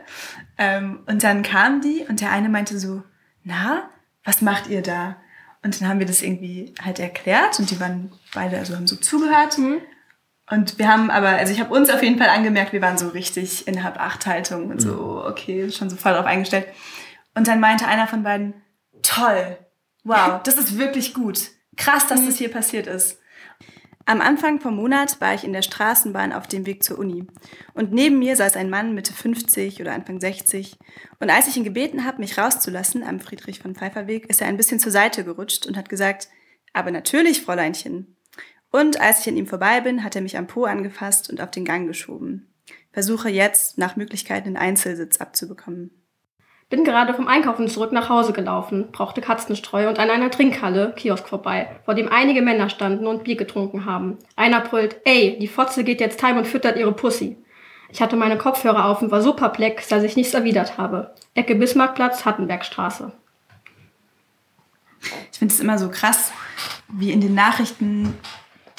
Ähm, 0.57 0.99
und 1.05 1.21
dann 1.23 1.43
kamen 1.43 1.81
die 1.81 2.05
und 2.07 2.21
der 2.21 2.31
eine 2.31 2.47
meinte 2.47 2.79
so, 2.79 3.03
na, 3.43 3.89
was 4.23 4.41
macht 4.41 4.67
ihr 4.69 4.81
da? 4.81 5.17
Und 5.63 5.79
dann 5.79 5.87
haben 5.87 5.99
wir 5.99 6.05
das 6.05 6.21
irgendwie 6.21 6.73
halt 6.83 6.99
erklärt 6.99 7.57
und 7.59 7.71
die 7.71 7.79
waren 7.79 8.11
beide, 8.33 8.57
also 8.57 8.75
haben 8.75 8.87
so 8.87 8.97
zugehört. 8.97 9.57
Und 10.49 10.77
wir 10.77 10.87
haben 10.89 11.09
aber, 11.09 11.29
also 11.29 11.53
ich 11.53 11.61
habe 11.61 11.73
uns 11.73 11.89
auf 11.89 12.03
jeden 12.03 12.17
Fall 12.17 12.29
angemerkt, 12.29 12.73
wir 12.73 12.81
waren 12.81 12.97
so 12.97 13.07
richtig 13.09 13.65
in 13.65 13.81
Hab-Acht-Haltung 13.83 14.69
und 14.69 14.81
so, 14.81 15.23
okay, 15.25 15.71
schon 15.71 15.89
so 15.89 15.95
voll 15.95 16.13
drauf 16.13 16.25
eingestellt. 16.25 16.67
Und 17.33 17.47
dann 17.47 17.61
meinte 17.61 17.87
einer 17.87 18.07
von 18.07 18.23
beiden, 18.23 18.53
toll, 19.01 19.57
wow, 20.03 20.41
das 20.43 20.57
ist 20.57 20.77
wirklich 20.77 21.13
gut. 21.13 21.49
Krass, 21.77 22.07
dass 22.07 22.25
das 22.25 22.37
hier 22.37 22.51
passiert 22.51 22.87
ist. 22.87 23.19
Am 24.05 24.19
Anfang 24.19 24.59
vom 24.59 24.75
Monat 24.75 25.21
war 25.21 25.33
ich 25.33 25.45
in 25.45 25.53
der 25.53 25.61
Straßenbahn 25.61 26.33
auf 26.33 26.45
dem 26.47 26.65
Weg 26.65 26.83
zur 26.83 26.99
Uni. 26.99 27.25
Und 27.73 27.93
neben 27.93 28.19
mir 28.19 28.35
saß 28.35 28.57
ein 28.57 28.69
Mann 28.69 28.93
Mitte 28.93 29.13
50 29.13 29.79
oder 29.79 29.93
Anfang 29.93 30.19
60. 30.19 30.77
Und 31.19 31.29
als 31.29 31.47
ich 31.47 31.55
ihn 31.55 31.63
gebeten 31.63 32.03
habe, 32.03 32.19
mich 32.19 32.37
rauszulassen 32.37 33.03
am 33.03 33.21
Friedrich 33.21 33.59
von 33.59 33.75
Pfeiffer 33.75 34.05
Weg, 34.07 34.29
ist 34.29 34.41
er 34.41 34.47
ein 34.47 34.57
bisschen 34.57 34.79
zur 34.79 34.91
Seite 34.91 35.23
gerutscht 35.23 35.65
und 35.65 35.77
hat 35.77 35.87
gesagt, 35.87 36.27
aber 36.73 36.91
natürlich, 36.91 37.41
Fräuleinchen. 37.41 38.17
Und 38.71 38.99
als 38.99 39.21
ich 39.21 39.29
an 39.29 39.37
ihm 39.37 39.47
vorbei 39.47 39.79
bin, 39.79 40.03
hat 40.03 40.15
er 40.15 40.21
mich 40.21 40.37
am 40.37 40.47
Po 40.47 40.65
angefasst 40.65 41.29
und 41.29 41.39
auf 41.39 41.51
den 41.51 41.63
Gang 41.63 41.87
geschoben. 41.87 42.53
Versuche 42.91 43.29
jetzt, 43.29 43.77
nach 43.77 43.95
Möglichkeit, 43.95 44.45
einen 44.45 44.57
Einzelsitz 44.57 45.17
abzubekommen. 45.17 46.02
Bin 46.73 46.85
gerade 46.85 47.13
vom 47.13 47.27
Einkaufen 47.27 47.67
zurück 47.67 47.91
nach 47.91 48.09
Hause 48.09 48.33
gelaufen, 48.33 48.87
brauchte 48.91 49.21
Katzenstreu 49.21 49.87
und 49.87 49.99
an 49.99 50.09
einer 50.09 50.31
Trinkhalle, 50.31 50.91
Kiosk 50.95 51.29
vorbei, 51.29 51.69
vor 51.85 51.93
dem 51.93 52.09
einige 52.11 52.41
Männer 52.41 52.67
standen 52.67 53.05
und 53.05 53.25
Bier 53.25 53.35
getrunken 53.35 53.85
haben. 53.85 54.17
Einer 54.35 54.59
brüllt, 54.59 54.95
ey, 55.05 55.37
die 55.39 55.47
Fotze 55.47 55.83
geht 55.83 56.01
jetzt 56.01 56.23
heim 56.23 56.35
und 56.35 56.47
füttert 56.47 56.75
ihre 56.77 56.91
Pussy. 56.91 57.37
Ich 57.91 58.01
hatte 58.01 58.15
meine 58.15 58.39
Kopfhörer 58.39 58.85
auf 58.85 59.03
und 59.03 59.11
war 59.11 59.21
so 59.21 59.35
perplex, 59.35 59.87
dass 59.87 60.01
ich 60.01 60.15
nichts 60.15 60.33
erwidert 60.33 60.79
habe. 60.79 61.13
Ecke 61.35 61.53
Bismarckplatz, 61.53 62.25
Hattenbergstraße. 62.25 63.11
Ich 65.31 65.37
finde 65.37 65.53
es 65.53 65.59
immer 65.59 65.77
so 65.77 65.89
krass, 65.89 66.31
wie 66.87 67.11
in 67.11 67.21
den 67.21 67.35
Nachrichten 67.35 68.15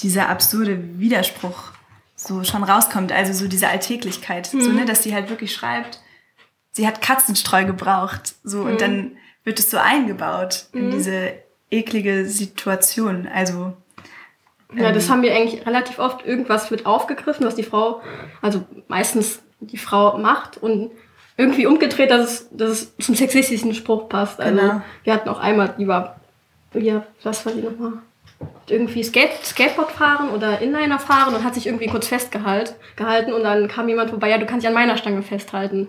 dieser 0.00 0.30
absurde 0.30 0.98
Widerspruch 0.98 1.70
so 2.16 2.42
schon 2.42 2.64
rauskommt. 2.64 3.12
Also 3.12 3.32
so 3.32 3.46
diese 3.46 3.68
Alltäglichkeit, 3.68 4.46
so, 4.46 4.58
ne, 4.58 4.84
dass 4.84 5.04
sie 5.04 5.14
halt 5.14 5.30
wirklich 5.30 5.54
schreibt, 5.54 6.00
sie 6.74 6.86
hat 6.86 7.00
Katzenstreu 7.00 7.64
gebraucht. 7.64 8.34
So, 8.44 8.60
und 8.62 8.80
dann 8.80 9.16
wird 9.44 9.58
es 9.58 9.70
so 9.70 9.78
eingebaut 9.78 10.66
in 10.72 10.90
diese 10.90 11.32
eklige 11.70 12.26
Situation. 12.26 13.26
Also, 13.32 13.72
Ja, 14.74 14.90
das 14.92 15.08
haben 15.08 15.22
wir 15.22 15.34
eigentlich 15.34 15.66
relativ 15.66 15.98
oft. 15.98 16.26
Irgendwas 16.26 16.70
wird 16.70 16.84
aufgegriffen, 16.84 17.46
was 17.46 17.54
die 17.54 17.62
Frau, 17.62 18.02
also 18.42 18.64
meistens 18.88 19.40
die 19.60 19.78
Frau 19.78 20.18
macht 20.18 20.56
und 20.62 20.90
irgendwie 21.36 21.66
umgedreht, 21.66 22.10
dass 22.10 22.22
es, 22.30 22.48
dass 22.50 22.70
es 22.70 22.96
zum 22.98 23.14
sexistischen 23.14 23.74
Spruch 23.74 24.08
passt. 24.08 24.40
Also 24.40 24.60
Genau. 24.60 24.82
wir 25.04 25.12
hatten 25.14 25.28
auch 25.28 25.40
einmal, 25.40 25.74
die 25.78 25.86
war, 25.88 26.20
ja, 26.74 27.06
was 27.22 27.44
war 27.46 27.52
die 27.52 27.62
nochmal? 27.62 27.94
Irgendwie 28.66 29.02
Skate, 29.04 29.44
Skateboard 29.44 29.92
fahren 29.92 30.30
oder 30.30 30.60
Inliner 30.60 30.98
fahren 30.98 31.34
und 31.34 31.44
hat 31.44 31.54
sich 31.54 31.66
irgendwie 31.66 31.86
kurz 31.86 32.08
festgehalten 32.08 32.74
gehalten 32.96 33.32
und 33.32 33.42
dann 33.42 33.68
kam 33.68 33.88
jemand 33.88 34.10
vorbei, 34.10 34.30
ja, 34.30 34.38
du 34.38 34.46
kannst 34.46 34.64
dich 34.64 34.68
an 34.68 34.74
meiner 34.74 34.96
Stange 34.96 35.22
festhalten. 35.22 35.88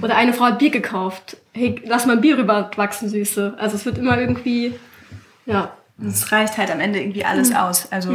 Oder 0.00 0.16
eine 0.16 0.32
Frau 0.32 0.46
hat 0.46 0.58
Bier 0.58 0.70
gekauft. 0.70 1.36
Hey, 1.52 1.80
lass 1.84 2.06
mal 2.06 2.14
ein 2.14 2.20
Bier 2.20 2.38
rüberwachsen, 2.38 3.08
Süße. 3.08 3.54
Also 3.58 3.76
es 3.76 3.84
wird 3.84 3.98
immer 3.98 4.18
irgendwie, 4.18 4.74
ja, 5.46 5.72
es 6.02 6.32
reicht 6.32 6.56
halt 6.56 6.70
am 6.70 6.80
Ende 6.80 7.00
irgendwie 7.00 7.24
alles 7.24 7.54
aus. 7.54 7.90
Also, 7.92 8.10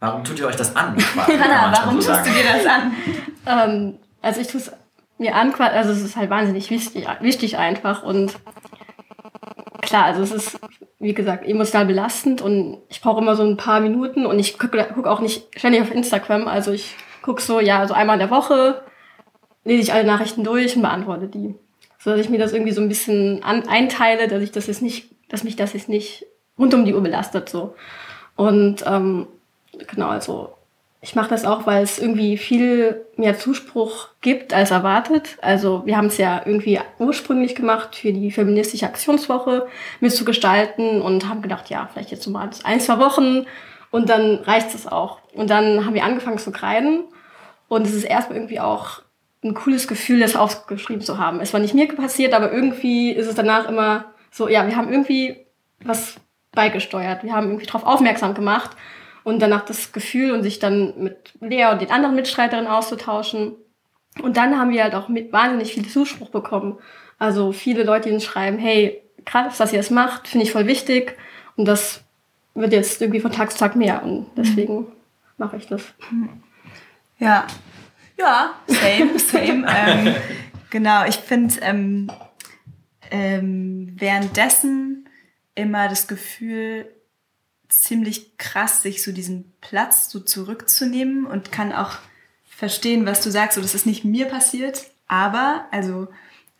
Warum 0.00 0.24
tut 0.24 0.38
ihr 0.40 0.46
euch 0.46 0.56
das 0.56 0.74
an? 0.74 0.96
Hanna, 1.16 1.72
warum 1.72 1.94
tust 1.94 2.08
du 2.08 2.30
dir 2.30 2.42
das 2.52 2.66
an? 2.66 2.92
Ähm, 3.46 3.98
also 4.20 4.40
ich 4.40 4.48
tue 4.48 4.60
es 4.60 4.72
mir 5.18 5.34
an, 5.36 5.52
also 5.54 5.92
es 5.92 6.02
ist 6.02 6.16
halt 6.16 6.28
wahnsinnig 6.28 6.70
wichtig, 6.70 7.06
wichtig 7.20 7.56
einfach 7.56 8.02
und 8.02 8.34
klar, 9.92 10.04
also 10.06 10.22
es 10.22 10.32
ist, 10.32 10.58
wie 11.00 11.12
gesagt, 11.12 11.46
emotional 11.46 11.84
belastend 11.84 12.40
und 12.40 12.78
ich 12.88 13.02
brauche 13.02 13.20
immer 13.20 13.36
so 13.36 13.42
ein 13.42 13.58
paar 13.58 13.80
Minuten 13.80 14.24
und 14.24 14.38
ich 14.38 14.58
gucke 14.58 14.88
guck 14.94 15.06
auch 15.06 15.20
nicht 15.20 15.48
ständig 15.54 15.82
auf 15.82 15.92
Instagram, 15.92 16.48
also 16.48 16.72
ich 16.72 16.96
gucke 17.20 17.42
so, 17.42 17.60
ja, 17.60 17.86
so 17.86 17.92
einmal 17.92 18.14
in 18.14 18.20
der 18.20 18.30
Woche 18.30 18.80
lese 19.64 19.82
ich 19.82 19.92
alle 19.92 20.04
Nachrichten 20.04 20.44
durch 20.44 20.74
und 20.76 20.82
beantworte 20.82 21.26
die. 21.26 21.54
So 21.98 22.10
dass 22.10 22.20
ich 22.20 22.30
mir 22.30 22.38
das 22.38 22.54
irgendwie 22.54 22.72
so 22.72 22.80
ein 22.80 22.88
bisschen 22.88 23.42
an, 23.42 23.68
einteile, 23.68 24.28
dass 24.28 24.42
ich 24.42 24.50
das 24.50 24.66
jetzt 24.66 24.80
nicht, 24.80 25.10
dass 25.28 25.44
mich 25.44 25.56
das 25.56 25.74
jetzt 25.74 25.90
nicht 25.90 26.24
rund 26.58 26.72
um 26.72 26.86
die 26.86 26.94
Uhr 26.94 27.02
belastet 27.02 27.50
so. 27.50 27.74
Und 28.34 28.82
ähm, 28.86 29.26
genau, 29.88 30.08
also 30.08 30.54
ich 31.04 31.16
mache 31.16 31.30
das 31.30 31.44
auch, 31.44 31.66
weil 31.66 31.82
es 31.82 31.98
irgendwie 31.98 32.38
viel 32.38 33.04
mehr 33.16 33.36
Zuspruch 33.36 34.10
gibt 34.20 34.54
als 34.54 34.70
erwartet. 34.70 35.36
Also 35.42 35.82
wir 35.84 35.96
haben 35.96 36.06
es 36.06 36.16
ja 36.16 36.40
irgendwie 36.44 36.78
ursprünglich 37.00 37.56
gemacht, 37.56 37.96
für 37.96 38.12
die 38.12 38.30
feministische 38.30 38.86
Aktionswoche 38.86 39.66
mitzugestalten 39.98 41.02
und 41.02 41.28
haben 41.28 41.42
gedacht, 41.42 41.70
ja, 41.70 41.88
vielleicht 41.92 42.12
jetzt 42.12 42.24
mal 42.28 42.48
ein, 42.62 42.80
zwei 42.80 43.00
Wochen 43.00 43.46
und 43.90 44.08
dann 44.08 44.36
reicht 44.44 44.72
es 44.76 44.86
auch. 44.86 45.18
Und 45.34 45.50
dann 45.50 45.84
haben 45.84 45.94
wir 45.94 46.04
angefangen 46.04 46.38
zu 46.38 46.52
kreiden 46.52 47.02
und 47.66 47.84
es 47.84 47.94
ist 47.94 48.04
erstmal 48.04 48.38
irgendwie 48.38 48.60
auch 48.60 49.02
ein 49.42 49.54
cooles 49.54 49.88
Gefühl, 49.88 50.20
das 50.20 50.36
aufgeschrieben 50.36 51.02
zu 51.02 51.18
haben. 51.18 51.40
Es 51.40 51.52
war 51.52 51.58
nicht 51.58 51.74
mir 51.74 51.88
passiert, 51.88 52.32
aber 52.32 52.52
irgendwie 52.52 53.10
ist 53.10 53.26
es 53.26 53.34
danach 53.34 53.68
immer 53.68 54.04
so, 54.30 54.46
ja, 54.46 54.68
wir 54.68 54.76
haben 54.76 54.88
irgendwie 54.88 55.46
was 55.82 56.14
beigesteuert. 56.52 57.24
Wir 57.24 57.32
haben 57.32 57.48
irgendwie 57.48 57.66
darauf 57.66 57.84
aufmerksam 57.84 58.34
gemacht 58.34 58.76
und 59.24 59.40
danach 59.40 59.64
das 59.64 59.92
Gefühl 59.92 60.32
und 60.32 60.42
sich 60.42 60.58
dann 60.58 60.94
mit 61.02 61.32
Lea 61.40 61.66
und 61.72 61.80
den 61.80 61.90
anderen 61.90 62.14
Mitstreiterinnen 62.14 62.70
auszutauschen. 62.70 63.52
Und 64.20 64.36
dann 64.36 64.58
haben 64.58 64.70
wir 64.70 64.82
halt 64.82 64.94
auch 64.94 65.08
mit 65.08 65.32
wahnsinnig 65.32 65.74
viel 65.74 65.88
Zuspruch 65.88 66.30
bekommen. 66.30 66.78
Also 67.18 67.52
viele 67.52 67.84
Leute, 67.84 68.08
die 68.08 68.14
uns 68.14 68.24
schreiben, 68.24 68.58
hey, 68.58 69.02
krass, 69.24 69.58
dass 69.58 69.72
ihr 69.72 69.78
das 69.78 69.90
macht, 69.90 70.28
finde 70.28 70.44
ich 70.44 70.52
voll 70.52 70.66
wichtig. 70.66 71.16
Und 71.56 71.66
das 71.66 72.02
wird 72.54 72.72
jetzt 72.72 73.00
irgendwie 73.00 73.20
von 73.20 73.32
Tag 73.32 73.52
zu 73.52 73.58
Tag 73.58 73.76
mehr 73.76 74.02
und 74.02 74.26
deswegen 74.36 74.86
mache 75.38 75.56
ich 75.56 75.66
das. 75.66 75.82
Ja. 77.18 77.46
Ja, 78.18 78.54
same, 78.66 79.18
same. 79.18 79.66
ähm, 79.68 80.14
genau, 80.70 81.04
ich 81.06 81.16
finde 81.16 81.54
ähm, 81.62 82.10
ähm, 83.10 83.94
währenddessen 83.98 85.08
immer 85.54 85.88
das 85.88 86.06
Gefühl, 86.08 86.86
ziemlich 87.72 88.36
krass, 88.38 88.82
sich 88.82 89.02
so 89.02 89.12
diesen 89.12 89.52
Platz 89.60 90.10
so 90.10 90.20
zurückzunehmen 90.20 91.26
und 91.26 91.52
kann 91.52 91.72
auch 91.72 91.98
verstehen, 92.44 93.06
was 93.06 93.22
du 93.22 93.30
sagst. 93.30 93.56
So, 93.56 93.62
das 93.62 93.74
ist 93.74 93.86
nicht 93.86 94.04
mir 94.04 94.26
passiert, 94.26 94.90
aber 95.08 95.66
also 95.70 96.08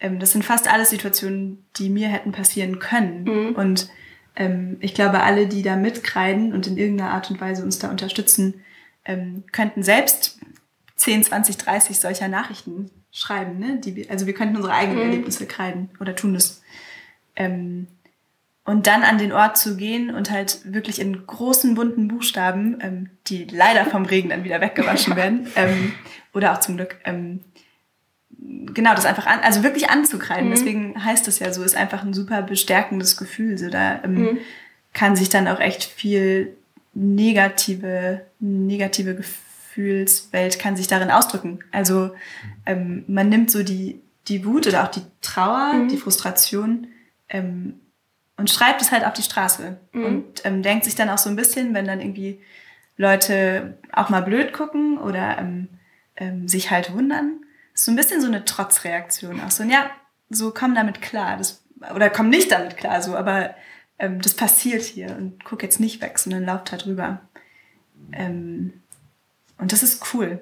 ähm, 0.01 0.19
das 0.19 0.33
sind 0.33 0.45
fast 0.45 0.69
alles 0.69 0.91
Situationen, 0.91 1.65
die 1.77 1.91
mir 1.91 2.09
hätten 2.09 2.33
passieren 2.33 2.79
können. 2.79 3.27
Und 3.55 3.89
ähm, 4.37 4.79
ich 4.81 4.95
glaube, 4.95 5.23
alle, 5.23 5.47
die 5.47 5.63
da 5.63 5.77
mitkreiden 5.77 6.53
und 6.53 6.67
in 6.67 6.79
irgendeiner 6.79 7.11
Art 7.11 7.31
und 7.31 7.41
Weise 7.41 7.63
uns 7.63 7.79
da 7.79 7.91
unterstützen, 7.91 8.63
ähm, 9.05 9.45
könnten 9.53 9.83
selbst 9.83 10.41
10, 10.97 11.25
20, 11.25 11.59
30 11.59 12.01
solcher 12.01 12.29
Nachrichten 12.29 12.91
schreiben. 13.11 13.59
Ne? 13.59 13.79
Die, 13.79 14.09
also 14.09 14.27
wir 14.27 14.35
könnten 14.35 14.57
unsere 14.57 14.75
eigenen 14.75 15.03
Erlebnisse 15.03 15.47
kreiden 15.47 15.91
oder 16.01 16.17
tun 16.17 16.35
es. 16.35 16.63
Ähm, 17.37 17.87
und 18.65 18.87
dann 18.87 19.03
an 19.03 19.19
den 19.19 19.33
Ort 19.33 19.57
zu 19.57 19.77
gehen 19.77 20.15
und 20.15 20.31
halt 20.31 20.61
wirklich 20.65 21.01
in 21.01 21.27
großen 21.27 21.75
bunten 21.75 22.09
Buchstaben, 22.09 22.79
ähm, 22.81 23.11
die 23.27 23.45
leider 23.45 23.87
vom 23.87 24.05
Regen 24.05 24.29
dann 24.29 24.45
wieder 24.45 24.61
weggewaschen 24.61 25.17
werden, 25.17 25.49
ähm, 25.57 25.93
oder 26.33 26.53
auch 26.53 26.61
zum 26.61 26.77
Glück, 26.77 26.97
ähm, 27.05 27.41
genau, 28.39 28.95
das 28.95 29.05
einfach 29.05 29.27
an, 29.27 29.41
also 29.41 29.63
wirklich 29.63 29.91
anzukreiden. 29.91 30.51
Deswegen 30.51 31.05
heißt 31.05 31.27
das 31.27 31.39
ja 31.39 31.53
so, 31.53 31.63
ist 31.63 31.77
einfach 31.77 32.03
ein 32.03 32.15
super 32.15 32.43
bestärkendes 32.43 33.17
Gefühl. 33.17 33.59
So 33.59 33.69
da 33.69 34.03
ähm, 34.05 34.39
kann 34.93 35.17
sich 35.17 35.29
dann 35.29 35.49
auch 35.49 35.61
echt 35.61 35.85
viel 35.85 36.57
negative, 36.95 38.23
negative 38.39 39.15
Gefühlswelt 39.15 40.59
kann 40.59 40.77
sich 40.77 40.87
darin 40.87 41.11
ausdrücken. 41.11 41.61
Also 41.71 42.11
ähm, 42.67 43.05
man 43.09 43.29
nimmt 43.29 43.51
so 43.51 43.63
die, 43.63 44.01
die 44.29 44.45
Wut 44.45 44.67
oder 44.67 44.85
auch 44.85 44.91
die 44.91 45.03
Trauer, 45.21 45.87
die 45.91 45.97
Frustration 45.97 46.89
ähm, 47.29 47.81
und 48.43 48.51
schreibt 48.51 48.83
es 48.83 48.91
halt 48.91 49.07
auf 49.07 49.13
die 49.13 49.23
Straße 49.23 49.79
und 49.93 50.45
ähm, 50.45 50.65
denkt 50.65 50.85
sich 50.85 50.97
dann 50.97 51.09
auch 51.11 51.19
so 51.19 51.31
ein 51.31 51.37
bisschen, 51.37 51.75
wenn 51.75 51.87
dann 51.87 52.01
irgendwie 52.01 52.41
Leute 52.97 53.79
auch 53.93 54.09
mal 54.09 54.23
blöd 54.23 54.53
gucken 54.53 54.99
oder 54.99 55.39
ähm, 55.39 55.69
ähm, 56.17 56.49
sich 56.49 56.73
halt 56.73 56.93
wundern. 56.93 57.45
Ist 57.73 57.85
so 57.85 57.93
ein 57.93 57.97
bisschen 57.97 58.21
so 58.21 58.27
eine 58.27 58.45
Trotzreaktion. 58.45 59.41
Auch 59.41 59.53
so, 59.53 59.63
ja, 59.63 59.93
so 60.29 60.51
komm 60.51 60.75
damit 60.75 61.01
klar. 61.01 61.37
Das, 61.37 61.63
oder 61.95 62.11
komm 62.11 62.31
nicht 62.31 62.51
damit 62.51 62.77
klar, 62.77 63.01
so, 63.01 63.15
aber 63.15 63.55
ähm, 64.01 64.21
das 64.21 64.35
passiert 64.35 64.83
hier 64.83 65.17
und 65.17 65.45
guck 65.45 65.63
jetzt 65.63 65.79
nicht 65.79 66.03
weg, 66.03 66.19
sondern 66.19 66.45
lauf 66.45 66.65
da 66.65 66.79
drüber. 66.79 67.21
Ähm, 68.11 68.73
und 69.59 69.71
das 69.71 69.85
ist 69.85 70.13
cool. 70.15 70.41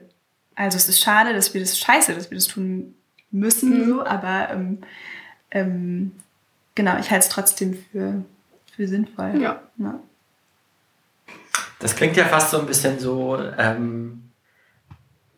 Also 0.55 0.79
es 0.79 0.89
ist 0.89 1.03
schade, 1.03 1.35
dass 1.35 1.53
wir 1.53 1.61
das 1.61 1.79
scheiße, 1.79 2.15
dass 2.15 2.31
wir 2.31 2.39
das 2.39 2.47
tun 2.47 2.95
müssen, 3.31 3.87
so, 3.87 4.07
aber 4.07 4.49
ähm, 4.53 4.79
ähm, 5.51 6.13
genau, 6.81 6.99
ich 6.99 7.11
halte 7.11 7.27
es 7.27 7.29
trotzdem 7.29 7.77
für, 7.93 8.25
für 8.75 8.89
sinnvoll. 8.89 9.39
Ja. 9.39 9.61
ja. 9.77 10.01
Das 11.79 11.95
klingt 11.95 12.17
ja 12.17 12.25
fast 12.25 12.51
so 12.51 12.59
ein 12.59 12.65
bisschen 12.65 12.99
so, 12.99 13.39
ähm, 13.59 14.31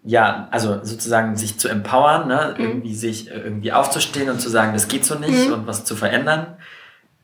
ja, 0.04 0.46
also 0.52 0.84
sozusagen 0.84 1.34
sich 1.36 1.58
zu 1.58 1.68
empowern, 1.68 2.28
ne? 2.28 2.54
irgendwie 2.58 2.94
sich 2.94 3.28
äh, 3.28 3.40
irgendwie 3.40 3.72
aufzustehen 3.72 4.30
und 4.30 4.40
zu 4.40 4.48
sagen, 4.50 4.72
das 4.72 4.86
geht 4.86 5.04
so 5.04 5.16
nicht 5.16 5.50
und 5.50 5.66
was 5.66 5.84
zu 5.84 5.96
verändern. 5.96 6.56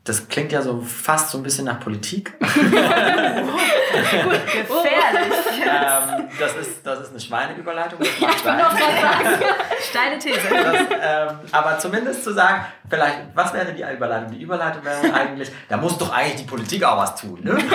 Das 0.03 0.27
klingt 0.27 0.51
ja 0.51 0.61
so 0.63 0.81
fast 0.81 1.29
so 1.29 1.37
ein 1.37 1.43
bisschen 1.43 1.63
nach 1.63 1.79
Politik. 1.79 2.33
Gefährlich. 2.39 2.89
Ähm, 5.61 6.27
das, 6.39 6.55
ist, 6.55 6.85
das 6.85 7.01
ist 7.01 7.09
eine 7.11 7.19
Schweineüberleitung. 7.19 7.99
Das 7.99 8.19
mag 8.19 8.39
sein. 8.39 8.59
Steile 9.89 10.19
These. 10.19 10.39
Das, 10.49 10.75
ähm, 10.75 11.39
aber 11.51 11.77
zumindest 11.79 12.23
zu 12.23 12.33
sagen, 12.33 12.65
vielleicht, 12.89 13.17
was 13.33 13.53
wäre 13.53 13.73
die 13.73 13.83
Überleitung? 13.83 14.31
Die 14.31 14.41
Überleitung 14.41 14.83
wäre 14.83 15.13
eigentlich, 15.13 15.51
da 15.67 15.77
muss 15.77 15.97
doch 15.97 16.11
eigentlich 16.11 16.41
die 16.41 16.47
Politik 16.47 16.83
auch 16.83 16.97
was 16.97 17.15
tun, 17.15 17.39
ne? 17.43 17.57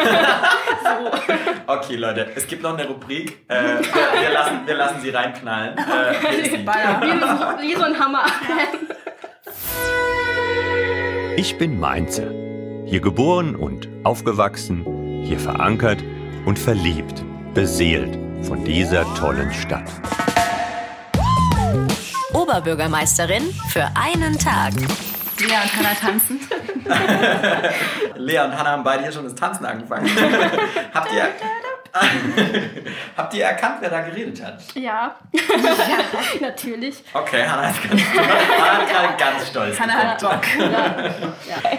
Okay, 1.67 1.97
Leute, 1.97 2.31
es 2.35 2.47
gibt 2.47 2.63
noch 2.63 2.75
eine 2.75 2.87
Rubrik. 2.87 3.45
Äh, 3.49 3.55
wir, 3.55 4.21
wir, 4.21 4.31
lassen, 4.31 4.61
wir 4.67 4.75
lassen 4.75 5.01
sie 5.01 5.11
reinknallen. 5.11 5.79
Äh. 5.79 5.83
Wie, 6.51 7.69
wie 7.69 7.75
so 7.75 7.83
ein 7.83 7.99
Hammer. 7.99 8.25
Ich 11.37 11.59
bin 11.59 11.81
Mainzer. 11.81 12.31
Hier 12.87 13.01
geboren 13.01 13.57
und 13.57 13.89
aufgewachsen, 14.05 15.25
hier 15.25 15.39
verankert 15.39 16.05
und 16.45 16.59
verliebt, 16.59 17.25
beseelt 17.55 18.19
von 18.45 18.65
dieser 18.65 19.05
tollen 19.15 19.53
Stadt. 19.53 19.89
Oberbürgermeisterin 22.33 23.55
für 23.69 23.89
einen 23.95 24.37
Tag. 24.37 24.73
Lea 25.39 25.57
und 25.63 25.77
Hannah 25.77 25.95
tanzen. 25.95 26.41
Lea 28.17 28.41
und 28.41 28.59
Hannah 28.59 28.71
haben 28.71 28.83
beide 28.83 29.05
hier 29.05 29.13
schon 29.13 29.25
das 29.25 29.37
Tanzen 29.37 29.65
angefangen. 29.67 30.11
habt, 30.95 31.13
ihr, 31.13 31.29
habt 33.17 33.35
ihr 33.35 33.45
erkannt, 33.45 33.77
wer 33.81 33.91
da 33.91 34.01
geredet 34.01 34.45
hat? 34.45 34.61
Ja. 34.75 35.15
natürlich. 36.41 37.05
Okay, 37.13 37.45
Hannah 37.47 37.71
ist 37.71 37.89
ganz, 37.89 38.03
Hannah 38.03 38.83
ist 38.83 38.93
gerade 38.93 39.17
ganz 39.17 39.49
stolz. 39.49 39.79
Hannah 39.79 39.95
hat 39.95 40.21
Bock. 40.21 40.43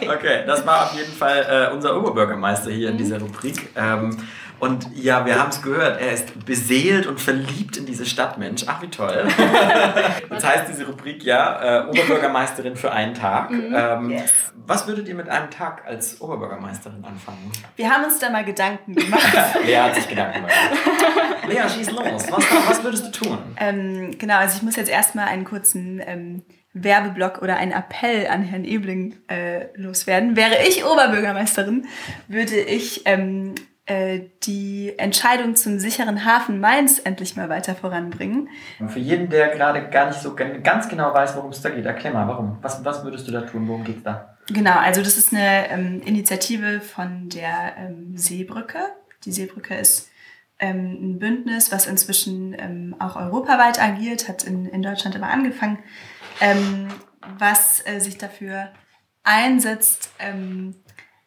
Okay, 0.10 0.44
das 0.48 0.66
war 0.66 0.86
auf 0.86 0.94
jeden 0.94 1.14
Fall 1.14 1.70
äh, 1.70 1.74
unser 1.74 1.98
Oberbürgermeister 1.98 2.72
hier 2.72 2.90
in 2.90 2.98
dieser 2.98 3.20
Rubrik. 3.20 3.70
Ähm, 3.76 4.18
und 4.66 4.88
ja, 4.96 5.26
wir 5.26 5.40
haben 5.40 5.50
es 5.50 5.62
gehört, 5.62 6.02
er 6.02 6.12
ist 6.12 6.46
beseelt 6.46 7.06
und 7.06 7.20
verliebt 7.20 7.78
in 7.78 7.86
diese 7.86 8.06
Stadt, 8.06 8.38
Mensch. 8.38 8.64
Ach, 8.68 8.82
wie 8.82 8.90
toll. 8.90 9.28
Das 10.30 10.44
heißt 10.46 10.70
diese 10.70 10.86
Rubrik 10.86 11.24
ja, 11.24 11.84
äh, 11.84 11.90
Oberbürgermeisterin 11.90 12.76
für 12.76 12.92
einen 12.92 13.14
Tag. 13.14 13.52
Ähm, 13.52 14.12
Yes. 14.16 14.34
Was 14.68 14.88
würdet 14.88 15.08
ihr 15.08 15.16
mit 15.16 15.30
einem 15.30 15.52
Tag 15.52 15.84
als 15.86 16.20
Oberbürgermeisterin 16.22 17.04
anfangen? 17.06 17.52
Wir 17.76 17.90
haben 17.90 18.04
uns 18.04 18.18
da 18.18 18.30
mal 18.30 18.44
Gedanken 18.44 18.96
gemacht. 18.96 19.34
Lea 19.66 19.78
hat 19.78 19.96
sich 19.96 20.08
Gedanken 20.08 20.42
gemacht. 20.42 20.54
Lea, 21.48 21.70
schieß 21.70 21.92
los. 21.92 22.32
Was, 22.32 22.44
was 22.68 22.84
würdest 22.84 23.06
du 23.08 23.26
tun? 23.26 23.38
ähm, 23.58 24.18
genau, 24.18 24.38
also 24.38 24.58
ich 24.58 24.64
muss 24.64 24.76
jetzt 24.76 24.90
erstmal 24.90 25.28
einen 25.28 25.46
kurzen 25.46 26.02
ähm, 26.04 26.44
Werbeblock 26.74 27.42
oder 27.42 27.58
einen 27.58 27.72
Appell 27.72 28.28
an 28.28 28.42
Herrn 28.44 28.66
Ebling 28.66 29.16
äh, 29.28 29.68
loswerden. 29.76 30.36
Wäre 30.36 30.66
ich 30.68 30.84
Oberbürgermeisterin, 30.84 31.86
würde 32.28 32.56
ich 32.60 33.04
ähm, 33.06 33.54
äh, 33.56 33.75
die 33.88 34.94
Entscheidung 34.98 35.56
zum 35.56 35.80
sicheren 35.80 36.26
Hafen 36.26 36.60
Mainz 36.60 37.00
endlich 37.04 37.36
mal 37.36 37.50
weiter 37.50 37.76
voranbringen. 37.76 38.50
Und 38.80 38.90
für 38.90 39.00
jeden, 39.00 39.30
der 39.30 39.50
gerade 39.50 39.90
gar 39.90 40.08
nicht 40.08 40.20
so 40.20 40.36
ganz 40.36 40.90
genau 40.90 41.14
weiß, 41.14 41.36
worum 41.36 41.52
es 41.52 41.62
da 41.62 41.70
geht, 41.70 41.86
erklär 41.86 42.12
mal, 42.14 42.28
warum? 42.28 42.58
Was, 42.64 42.84
was 42.84 43.04
würdest 43.04 43.28
du 43.28 43.32
da 43.32 43.42
tun? 43.42 43.68
Worum 43.68 43.84
geht's 43.84 44.02
da? 44.02 44.36
Genau, 44.48 44.78
also 44.78 45.02
das 45.02 45.18
ist 45.18 45.34
eine 45.34 45.70
ähm, 45.70 46.02
Initiative 46.04 46.82
von 46.82 47.30
der 47.30 47.76
ähm, 47.78 48.18
Seebrücke. 48.18 48.80
Die 49.24 49.32
Seebrücke 49.32 49.76
ist 49.76 50.10
ähm, 50.60 50.98
ein 51.02 51.20
Bündnis, 51.20 51.72
was 51.72 51.88
inzwischen 51.88 52.56
ähm, 52.58 52.96
auch 53.00 53.16
europaweit 53.16 53.82
agiert, 53.82 54.28
hat 54.28 54.44
in, 54.44 54.68
in 54.68 54.82
Deutschland 54.82 55.16
aber 55.16 55.28
angefangen, 55.28 55.80
ähm, 56.42 56.88
was 57.38 57.86
äh, 57.86 58.00
sich 58.00 58.18
dafür 58.18 58.70
einsetzt, 59.24 60.12
ähm, 60.20 60.76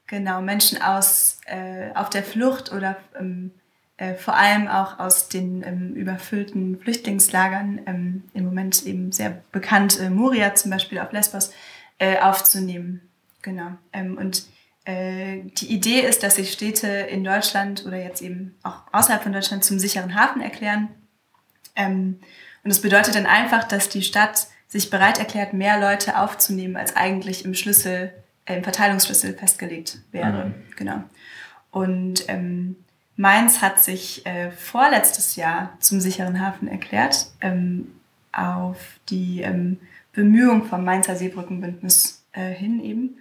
genau 0.09 0.42
Menschen 0.42 0.83
aus 0.83 1.38
äh, 1.47 1.94
auf 1.94 2.11
der 2.11 2.25
Flucht 2.25 2.73
oder 2.73 2.97
ähm, 3.18 3.53
äh, 3.99 4.14
vor 4.14 4.35
allem 4.35 4.66
auch 4.68 4.99
aus 4.99 5.29
den 5.29 5.62
ähm, 5.62 5.94
überfüllten 5.94 6.81
Flüchtlingslagern, 6.81 7.81
ähm, 7.87 8.25
im 8.35 8.44
Moment 8.44 8.85
eben 8.85 9.12
sehr 9.12 9.42
bekannt, 9.53 10.01
äh, 10.01 10.11
Moria 10.11 10.55
zum 10.55 10.71
Beispiel 10.71 10.99
auf 10.99 11.12
Lesbos, 11.12 11.53
äh, 11.99 12.18
aufzunehmen. 12.18 13.03
Genau. 13.42 13.73
Ähm, 13.92 14.16
und 14.16 14.44
äh, 14.85 15.40
die 15.59 15.73
Idee 15.73 16.01
ist, 16.01 16.23
dass 16.23 16.37
sich 16.37 16.53
Städte 16.53 16.87
in 16.87 17.25
Deutschland 17.25 17.85
oder 17.87 17.97
jetzt 17.97 18.23
eben 18.23 18.57
auch 18.62 18.83
außerhalb 18.92 19.23
von 19.23 19.33
Deutschland 19.33 19.64
zum 19.64 19.79
sicheren 19.79 20.14
Hafen 20.14 20.40
erklären. 20.40 20.88
Ähm, 21.77 22.21
und 22.64 22.71
das 22.71 22.81
bedeutet 22.81 23.14
dann 23.14 23.27
einfach, 23.27 23.64
dass 23.64 23.88
die 23.88 24.03
Stadt 24.03 24.47
sich 24.68 24.90
bereit 24.90 25.18
erklärt, 25.18 25.55
mehr 25.55 25.81
Leute 25.81 26.18
aufzunehmen, 26.18 26.77
als 26.77 26.94
eigentlich 26.94 27.44
im 27.44 27.55
Schlüssel, 27.55 28.12
im 28.57 28.65
Verteilungsschlüssel 28.65 29.35
festgelegt 29.35 29.99
wäre. 30.13 30.47
Mhm. 30.47 30.55
Genau. 30.77 31.03
Und 31.71 32.29
ähm, 32.29 32.77
Mainz 33.17 33.61
hat 33.61 33.83
sich 33.83 34.25
äh, 34.27 34.51
vorletztes 34.51 35.37
Jahr 35.37 35.77
zum 35.81 36.01
sicheren 36.01 36.41
Hafen 36.41 36.69
erklärt, 36.69 37.27
ähm, 37.41 37.93
auf 38.33 38.79
die 39.09 39.43
ähm, 39.43 39.79
Bemühung 40.13 40.65
vom 40.67 40.85
Mainzer 40.85 41.17
Seebrückenbündnis 41.17 42.25
äh, 42.33 42.51
hin 42.51 42.83
eben. 42.83 43.19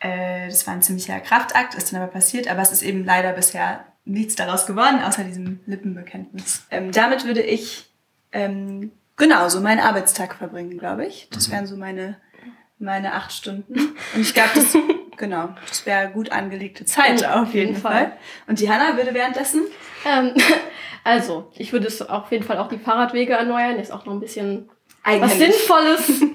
Äh, 0.00 0.48
das 0.48 0.66
war 0.66 0.74
ein 0.74 0.82
ziemlicher 0.82 1.20
Kraftakt, 1.20 1.74
ist 1.74 1.92
dann 1.92 2.00
aber 2.00 2.10
passiert, 2.10 2.48
aber 2.48 2.62
es 2.62 2.72
ist 2.72 2.82
eben 2.82 3.04
leider 3.04 3.32
bisher 3.32 3.84
nichts 4.04 4.36
daraus 4.36 4.66
geworden, 4.66 5.02
außer 5.02 5.24
diesem 5.24 5.60
Lippenbekenntnis. 5.66 6.66
Ähm, 6.70 6.92
damit 6.92 7.24
würde 7.24 7.42
ich 7.42 7.90
ähm, 8.32 8.92
genau 9.16 9.48
so 9.48 9.60
meinen 9.60 9.80
Arbeitstag 9.80 10.34
verbringen, 10.36 10.78
glaube 10.78 11.04
ich. 11.04 11.28
Das 11.30 11.50
wären 11.50 11.66
so 11.66 11.76
meine, 11.76 12.16
meine 12.78 13.14
acht 13.14 13.32
Stunden. 13.32 13.74
Und 14.14 14.20
ich 14.20 14.34
glaube, 14.34 14.50
das, 14.54 14.76
genau, 15.16 15.50
das 15.68 15.86
wäre 15.86 16.10
gut 16.10 16.32
angelegte 16.32 16.84
Zeit 16.84 17.22
Oh, 17.22 17.40
auf 17.40 17.54
jeden 17.54 17.76
Fall. 17.76 18.12
Und 18.46 18.60
die 18.60 18.70
Hanna 18.70 18.96
würde 18.96 19.14
währenddessen 19.14 19.62
Ähm, 20.06 20.34
also, 21.04 21.50
ich 21.56 21.72
würde 21.72 21.86
es 21.86 22.00
auf 22.02 22.30
jeden 22.30 22.44
Fall 22.44 22.58
auch 22.58 22.68
die 22.68 22.78
Fahrradwege 22.78 23.32
erneuern. 23.32 23.78
Ist 23.78 23.92
auch 23.92 24.06
noch 24.06 24.12
ein 24.12 24.20
bisschen 24.20 24.68
was. 25.20 25.38
Sinnvolles. 25.38 26.22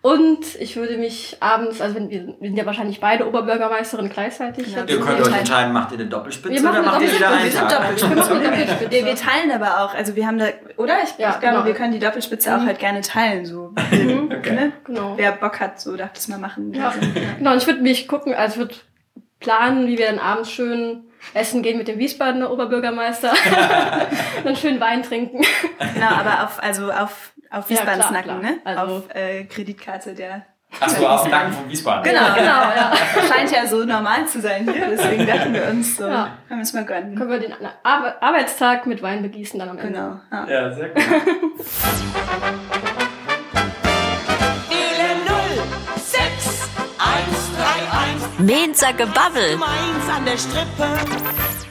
Und 0.00 0.38
ich 0.60 0.76
würde 0.76 0.96
mich 0.96 1.36
abends, 1.40 1.80
also 1.80 1.96
wenn 1.96 2.08
wir, 2.08 2.36
sind 2.40 2.56
ja 2.56 2.64
wahrscheinlich 2.64 3.00
beide 3.00 3.26
Oberbürgermeisterin 3.26 4.08
gleichzeitig. 4.08 4.68
Jetzt 4.72 4.88
Ihr 4.90 5.00
könnt 5.00 5.20
euch 5.20 5.28
Teil. 5.28 5.40
entscheiden, 5.40 5.72
macht 5.72 5.90
ihr 5.90 5.98
eine 5.98 6.06
Doppelspitze 6.06 6.54
Wir 6.54 6.62
machen 6.62 6.78
oder 6.78 6.86
macht 6.86 6.96
eine 6.96 7.06
ihr 7.06 7.12
wieder 7.16 7.30
einen 7.30 7.52
Tag? 7.52 7.68
Wir 7.68 8.16
Doppelspitze. 8.16 8.90
Wir, 8.90 9.04
wir 9.06 9.14
teilen 9.16 9.50
aber 9.50 9.80
auch, 9.84 9.94
also 9.94 10.14
wir 10.14 10.24
haben 10.26 10.38
da, 10.38 10.46
oder? 10.76 10.98
Ich, 11.02 11.18
Ja, 11.18 11.30
ich 11.30 11.40
glaube, 11.40 11.54
genau. 11.56 11.64
wir 11.66 11.74
können 11.74 11.92
die 11.92 11.98
Doppelspitze 11.98 12.54
auch 12.56 12.60
halt 12.60 12.78
gerne 12.78 13.00
teilen, 13.00 13.44
so. 13.44 13.74
Okay. 14.38 14.52
ne? 14.52 14.72
Genau. 14.84 15.14
Wer 15.16 15.32
Bock 15.32 15.58
hat, 15.58 15.80
so 15.80 15.96
darf 15.96 16.12
das 16.12 16.28
mal 16.28 16.38
machen. 16.38 16.72
Ja, 16.74 16.88
Also, 16.90 17.00
genau. 17.38 17.52
Und 17.52 17.58
ich 17.58 17.66
würde 17.66 17.80
mich 17.82 18.06
gucken, 18.06 18.34
also 18.34 18.52
ich 18.52 18.58
würde 18.58 18.74
planen, 19.40 19.88
wie 19.88 19.98
wir 19.98 20.06
dann 20.06 20.20
abends 20.20 20.50
schön 20.52 21.07
essen 21.34 21.62
gehen 21.62 21.78
mit 21.78 21.88
dem 21.88 21.98
Wiesbadener 21.98 22.50
Oberbürgermeister. 22.50 23.32
dann 24.44 24.56
schön 24.56 24.80
Wein 24.80 25.02
trinken. 25.02 25.42
Genau, 25.94 26.08
aber 26.08 26.44
auf, 26.44 26.62
also 26.62 26.90
auf, 26.90 27.32
auf 27.50 27.68
Ja, 27.68 27.76
Wiesbadens 27.76 28.06
klar, 28.06 28.12
Nacken, 28.12 28.40
klar. 28.40 28.52
ne? 28.52 28.58
Also- 28.64 28.94
auf 28.96 29.14
äh, 29.14 29.44
Kreditkarte 29.44 30.14
der. 30.14 30.42
Achso, 30.80 31.06
auf 31.06 31.22
dem 31.22 31.30
Nacken 31.30 31.52
von 31.54 31.68
Wiesbaden. 31.70 32.02
Genau, 32.04 32.34
genau, 32.34 32.44
ja. 32.44 32.92
Scheint 33.26 33.50
ja 33.50 33.66
so 33.66 33.84
normal 33.84 34.26
zu 34.26 34.38
sein 34.38 34.70
hier, 34.70 34.88
deswegen 34.90 35.26
dachten 35.26 35.54
wir 35.54 35.66
uns 35.66 35.96
so, 35.96 36.06
Ja. 36.06 36.36
können 36.46 36.60
wir 36.60 36.62
es 36.62 36.74
mal 36.74 36.84
gönnen. 36.84 37.16
Können 37.16 37.30
wir 37.30 37.38
den 37.40 37.54
Ar 37.82 38.16
Arbeitstag 38.20 38.84
mit 38.86 39.02
Wein 39.02 39.22
begießen 39.22 39.58
dann 39.58 39.70
am 39.70 39.78
Ende. 39.78 39.92
Genau. 39.98 40.20
Ja. 40.30 40.46
Ja, 40.46 40.70
sehr 40.74 40.90
gut. 40.90 41.02
Mainzer 48.38 48.92
Gebabbel. 48.92 49.56
Mainz 49.56 50.08
an 50.16 50.24
der 50.24 50.36
Strippe. 50.38 50.86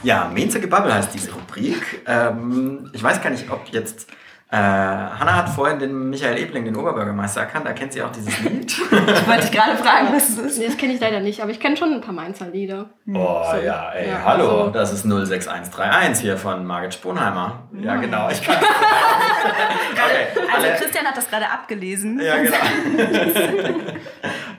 Ja, 0.02 0.30
Mainzer 0.34 0.60
Gebabbel 0.60 0.92
heißt 0.92 1.12
diese 1.14 1.32
Rubrik. 1.32 2.02
Ähm, 2.06 2.90
ich 2.92 3.02
weiß 3.02 3.22
gar 3.22 3.30
nicht, 3.30 3.50
ob 3.50 3.68
jetzt 3.70 4.08
Äh, 4.50 4.56
Hanna 4.56 5.36
hat 5.36 5.50
vorhin 5.50 5.78
den 5.78 6.08
Michael 6.08 6.38
Ebling, 6.38 6.64
den 6.64 6.74
Oberbürgermeister, 6.74 7.42
erkannt. 7.42 7.66
Da 7.66 7.74
kennt 7.74 7.92
sie 7.92 8.02
auch 8.02 8.10
dieses 8.10 8.40
Lied. 8.40 8.80
Wollte 9.28 9.44
ich 9.44 9.52
gerade 9.52 9.76
fragen, 9.76 10.08
was 10.10 10.30
es 10.30 10.38
ist. 10.38 10.58
Nee, 10.58 10.68
das 10.68 10.78
kenne 10.78 10.94
ich 10.94 11.00
leider 11.00 11.20
nicht, 11.20 11.42
aber 11.42 11.50
ich 11.50 11.60
kenne 11.60 11.76
schon 11.76 11.92
ein 11.92 12.00
paar 12.00 12.14
Mainzer 12.14 12.46
Lieder. 12.48 12.88
Oh 13.12 13.42
So. 13.50 13.58
ja, 13.62 13.90
ey, 13.92 14.08
Ja, 14.08 14.22
hallo, 14.24 14.64
so. 14.64 14.70
das 14.70 14.90
ist 14.94 15.02
06131 15.02 16.22
hier 16.22 16.38
von 16.38 16.64
Margit 16.64 16.94
Sponheimer. 16.94 17.68
Ja, 17.78 17.96
genau, 17.96 18.30
ich 18.30 18.40
kann. 18.46 18.56
okay, 18.56 20.40
Also 20.56 20.66
Christian 20.82 21.04
hat 21.04 21.16
das 21.18 21.28
gerade 21.28 21.50
abgelesen. 21.50 22.18
ja, 22.18 22.36
genau. 22.38 22.56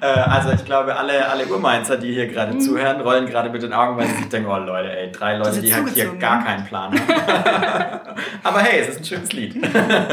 äh, 0.02 0.06
also 0.06 0.52
ich 0.52 0.64
glaube, 0.66 0.96
alle, 0.96 1.28
alle 1.30 1.46
Urmainzer, 1.48 1.98
die 1.98 2.14
hier 2.14 2.28
gerade 2.28 2.54
Mhm. 2.54 2.62
zuhören, 2.62 3.02
rollen 3.02 3.26
gerade 3.28 3.50
mit 3.50 3.62
den 3.64 3.74
Augen, 3.74 3.98
weil 3.98 4.08
sie 4.08 4.16
sich 4.16 4.30
denken, 4.30 4.50
oh 4.50 4.58
Leute, 4.58 4.92
ey, 4.92 5.12
drei 5.12 5.38
Leute, 5.38 5.62
die 5.62 5.74
halt 5.74 5.90
hier 5.90 6.14
gar 6.16 6.40
ne? 6.40 6.46
keinen 6.46 6.66
Plan 6.66 6.92
haben. 6.94 8.00
Aber 8.44 8.60
hey, 8.60 8.82
es 8.82 8.90
ist 8.90 8.98
ein 9.00 9.06
schönes 9.06 9.34
Lied. 9.34 9.56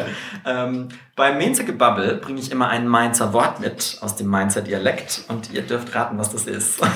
ähm, 0.46 0.88
beim 1.14 1.38
Mainzer 1.38 1.64
Gebubble 1.64 2.16
bringe 2.16 2.40
ich 2.40 2.50
immer 2.50 2.68
ein 2.68 2.86
Mainzer 2.86 3.32
Wort 3.32 3.60
mit 3.60 3.98
aus 4.00 4.16
dem 4.16 4.26
Mainzer 4.26 4.60
Dialekt 4.62 5.22
und 5.28 5.52
ihr 5.52 5.62
dürft 5.62 5.94
raten, 5.94 6.18
was 6.18 6.30
das 6.32 6.46
ist. 6.46 6.80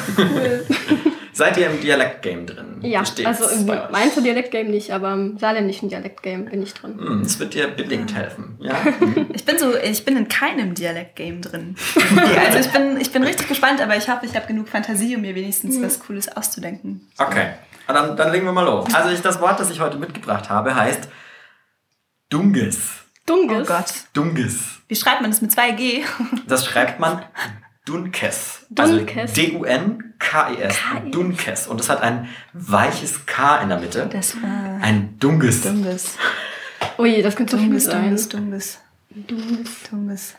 Seid 1.33 1.57
ihr 1.57 1.71
im 1.71 1.81
Dialekt-Game 1.81 2.47
drin? 2.47 2.79
Ja, 2.83 3.03
Wie 3.03 3.07
steht's 3.07 3.41
also? 3.43 3.65
Mainzer 3.93 4.21
Dialektgame 4.21 4.69
nicht, 4.71 4.91
aber 4.93 5.13
im 5.13 5.39
saarländischen 5.39 5.89
Dialektgame 5.89 6.45
bin 6.51 6.63
ich 6.63 6.75
drin. 6.75 6.99
Hm, 6.99 7.23
Das 7.23 7.39
wird 7.39 7.55
dir 7.55 7.69
bedingt 7.69 8.15
helfen. 8.15 8.57
Ja? 8.61 8.75
Ich 9.33 9.45
bin 9.45 9.59
so, 9.59 9.75
ich 9.77 10.05
bin 10.05 10.17
in 10.17 10.29
keinem 10.29 10.75
Dialekt-Game 10.75 11.41
drin. 11.43 11.77
Also 12.47 12.59
ich 12.59 12.69
bin, 12.69 13.01
ich 13.01 13.11
bin 13.13 13.23
richtig 13.23 13.49
gespannt, 13.49 13.81
aber 13.81 13.97
ich 13.97 14.09
hoffe, 14.09 14.27
ich 14.27 14.35
habe 14.35 14.47
genug 14.47 14.69
Fantasie, 14.69 15.15
um 15.17 15.23
mir 15.23 15.35
wenigstens 15.35 15.81
was 15.83 16.01
Cooles 16.01 16.29
auszudenken. 16.37 17.09
Okay, 17.19 17.53
Und 17.89 17.95
dann, 17.95 18.17
dann 18.17 18.33
legen 18.33 18.45
wir 18.47 18.53
mal 18.53 18.65
los. 18.65 18.93
Also 18.95 19.11
ich, 19.11 19.21
das 19.21 19.41
Wort, 19.41 19.59
das 19.61 19.71
ich 19.71 19.81
heute 19.81 19.99
mitgebracht 19.99 20.49
habe, 20.51 20.75
heißt 20.75 21.09
Dunges. 22.29 22.79
Dunges. 23.27 23.63
Oh 23.63 23.65
Gott. 23.65 23.93
Dunges. 24.13 24.81
Wie 24.89 24.97
schreibt 24.97 25.21
man 25.21 25.31
das 25.31 25.41
mit 25.43 25.53
2G? 25.53 26.03
Das 26.47 26.67
schreibt 26.67 26.99
man 27.01 27.23
Dunkes. 27.91 28.67
Dunkes. 28.71 29.17
Also 29.17 29.35
D-U-N-K-E-S. 29.35 30.77
K-E-S. 30.79 31.11
Dunkes. 31.11 31.67
Und 31.67 31.81
es 31.81 31.89
hat 31.89 32.03
ein 32.03 32.29
weiches 32.53 33.27
K 33.27 33.59
in 33.63 33.69
der 33.71 33.79
Mitte. 33.81 34.09
Das 34.13 34.37
war 34.43 34.79
Ein 34.83 35.17
Dunges. 35.19 35.63
Dunges. 35.63 36.17
Ui, 36.99 37.21
das 37.23 37.35
könnte 37.37 37.53
so 37.53 37.59
viel 37.59 37.69
Dunges, 37.69 37.85
sein. 37.85 38.03
Dunges, 38.05 38.29
Dunges, 38.29 38.79
Dunges. 39.17 39.79
Dunges. 39.91 40.35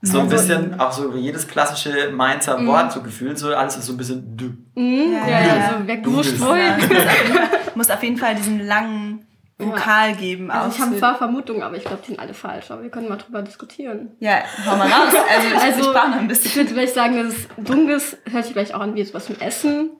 So 0.00 0.18
ein 0.20 0.24
Also- 0.26 0.36
bisschen, 0.36 0.78
auch 0.78 0.92
so 0.92 1.12
wie 1.14 1.18
jedes 1.18 1.48
klassische 1.48 2.10
Mainzer 2.12 2.64
Wort, 2.66 2.92
so 2.92 3.02
gefühlt, 3.02 3.36
so 3.36 3.52
alles 3.52 3.76
ist 3.76 3.86
so 3.86 3.94
ein 3.94 3.96
bisschen 3.96 4.36
dü. 4.36 4.50
Mhm, 4.76 5.12
ja, 5.12 5.28
ja, 5.28 5.40
ja. 5.56 5.66
also 5.66 5.86
wer 5.86 5.96
gewusst 5.96 6.38
Dunges. 6.38 6.46
wohl. 6.46 6.58
Ja, 6.58 6.76
muss, 6.76 6.84
auf 6.84 6.92
jeden 7.26 7.34
Fall, 7.34 7.48
muss 7.74 7.90
auf 7.90 8.02
jeden 8.04 8.16
Fall 8.16 8.34
diesen 8.36 8.60
langen 8.64 9.26
Vokal 9.58 10.14
geben. 10.14 10.50
Also 10.50 10.68
auch 10.68 10.74
ich 10.74 10.80
habe 10.80 10.96
zwar 10.98 11.16
Vermutungen, 11.16 11.62
aber 11.62 11.76
ich 11.76 11.82
glaube, 11.84 11.98
die 12.02 12.08
sind 12.08 12.20
alle 12.20 12.32
falsch. 12.34 12.70
Aber 12.70 12.82
wir 12.82 12.90
können 12.90 13.08
mal 13.08 13.16
drüber 13.16 13.42
diskutieren. 13.42 14.12
Ja, 14.20 14.42
hau 14.64 14.76
mal 14.76 14.86
raus. 14.88 15.12
Also 15.28 15.48
ich, 15.48 15.54
Also, 15.56 15.80
ich 15.80 15.86
noch 15.86 16.04
ein 16.12 16.22
Ich 16.22 16.28
bisschen. 16.28 16.54
würde 16.54 16.70
vielleicht 16.70 16.94
sagen, 16.94 17.16
dass 17.16 17.34
es 17.34 17.48
Dunges 17.56 18.16
hört 18.30 18.44
sich 18.44 18.52
vielleicht 18.52 18.74
auch 18.74 18.80
an 18.80 18.94
wie 18.94 19.00
etwas 19.00 19.28
mit 19.28 19.42
Essen. 19.42 19.90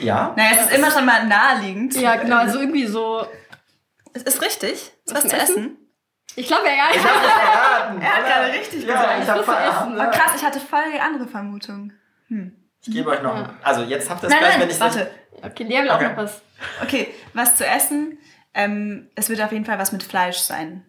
Ja? 0.00 0.34
Naja, 0.36 0.50
es 0.60 0.66
ist 0.70 0.78
immer 0.78 0.90
schon 0.90 1.06
mal 1.06 1.26
naheliegend. 1.26 1.94
Ja, 1.96 2.16
genau, 2.16 2.36
also 2.36 2.58
irgendwie 2.60 2.86
so. 2.86 3.26
Es 4.12 4.22
ist 4.22 4.42
richtig. 4.42 4.72
Es 4.72 4.78
ist 4.78 4.94
Was 5.06 5.14
was 5.14 5.22
zum 5.22 5.30
zu 5.30 5.36
Essen? 5.36 5.56
essen. 5.64 5.76
Ich 6.38 6.46
glaube 6.48 6.66
ja, 6.66 6.72
ja. 6.74 6.84
Ich 6.94 7.00
verraten. 7.00 8.00
Er 8.02 8.16
hat 8.16 8.26
gerade 8.26 8.52
richtig 8.52 8.84
Ja, 8.86 8.92
gesagt. 8.94 9.22
ich 9.22 9.28
hab 9.28 9.38
was 9.38 9.46
zu 9.46 9.52
essen. 9.52 9.94
verraten. 9.94 9.94
Oh, 9.98 10.10
krass, 10.10 10.32
ich 10.36 10.44
hatte 10.44 10.60
voll 10.60 10.80
die 10.94 11.00
andere 11.00 11.26
Vermutung. 11.26 11.92
Ich 12.86 12.94
gebe 12.94 13.10
euch 13.10 13.22
noch, 13.22 13.34
Ja. 13.34 13.54
also 13.62 13.82
jetzt 13.82 14.08
habt 14.08 14.22
ihr 14.22 14.28
es 14.28 14.36
gleich, 14.36 14.50
nein, 14.52 14.60
wenn 14.60 14.70
ich 14.70 14.80
warte. 14.80 15.10
Okay, 15.42 15.64
Lea 15.64 15.82
will 15.82 15.90
auch 15.90 15.96
Okay. 15.96 16.08
noch 16.10 16.16
was. 16.16 16.42
Okay, 16.82 17.14
was 17.34 17.56
zu 17.56 17.66
essen. 17.66 18.18
Ähm, 18.54 19.10
es 19.14 19.28
wird 19.28 19.40
auf 19.42 19.52
jeden 19.52 19.64
Fall 19.64 19.78
was 19.78 19.92
mit 19.92 20.02
Fleisch 20.02 20.38
sein. 20.38 20.84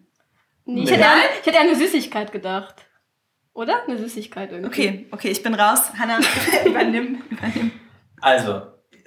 Nee, 0.64 0.84
ich, 0.84 0.90
hätte 0.90 1.06
an, 1.06 1.18
ich 1.40 1.46
hätte 1.46 1.58
an 1.60 1.66
eine 1.66 1.76
Süßigkeit 1.76 2.32
gedacht. 2.32 2.86
Oder? 3.52 3.82
Eine 3.84 3.98
Süßigkeit 3.98 4.52
irgendwie. 4.52 4.68
Okay, 4.68 5.06
okay, 5.10 5.28
ich 5.28 5.42
bin 5.42 5.54
raus. 5.54 5.90
Hanna, 5.98 6.18
übernimm, 6.64 7.22
übernimm. 7.30 7.72
Also, 8.20 8.62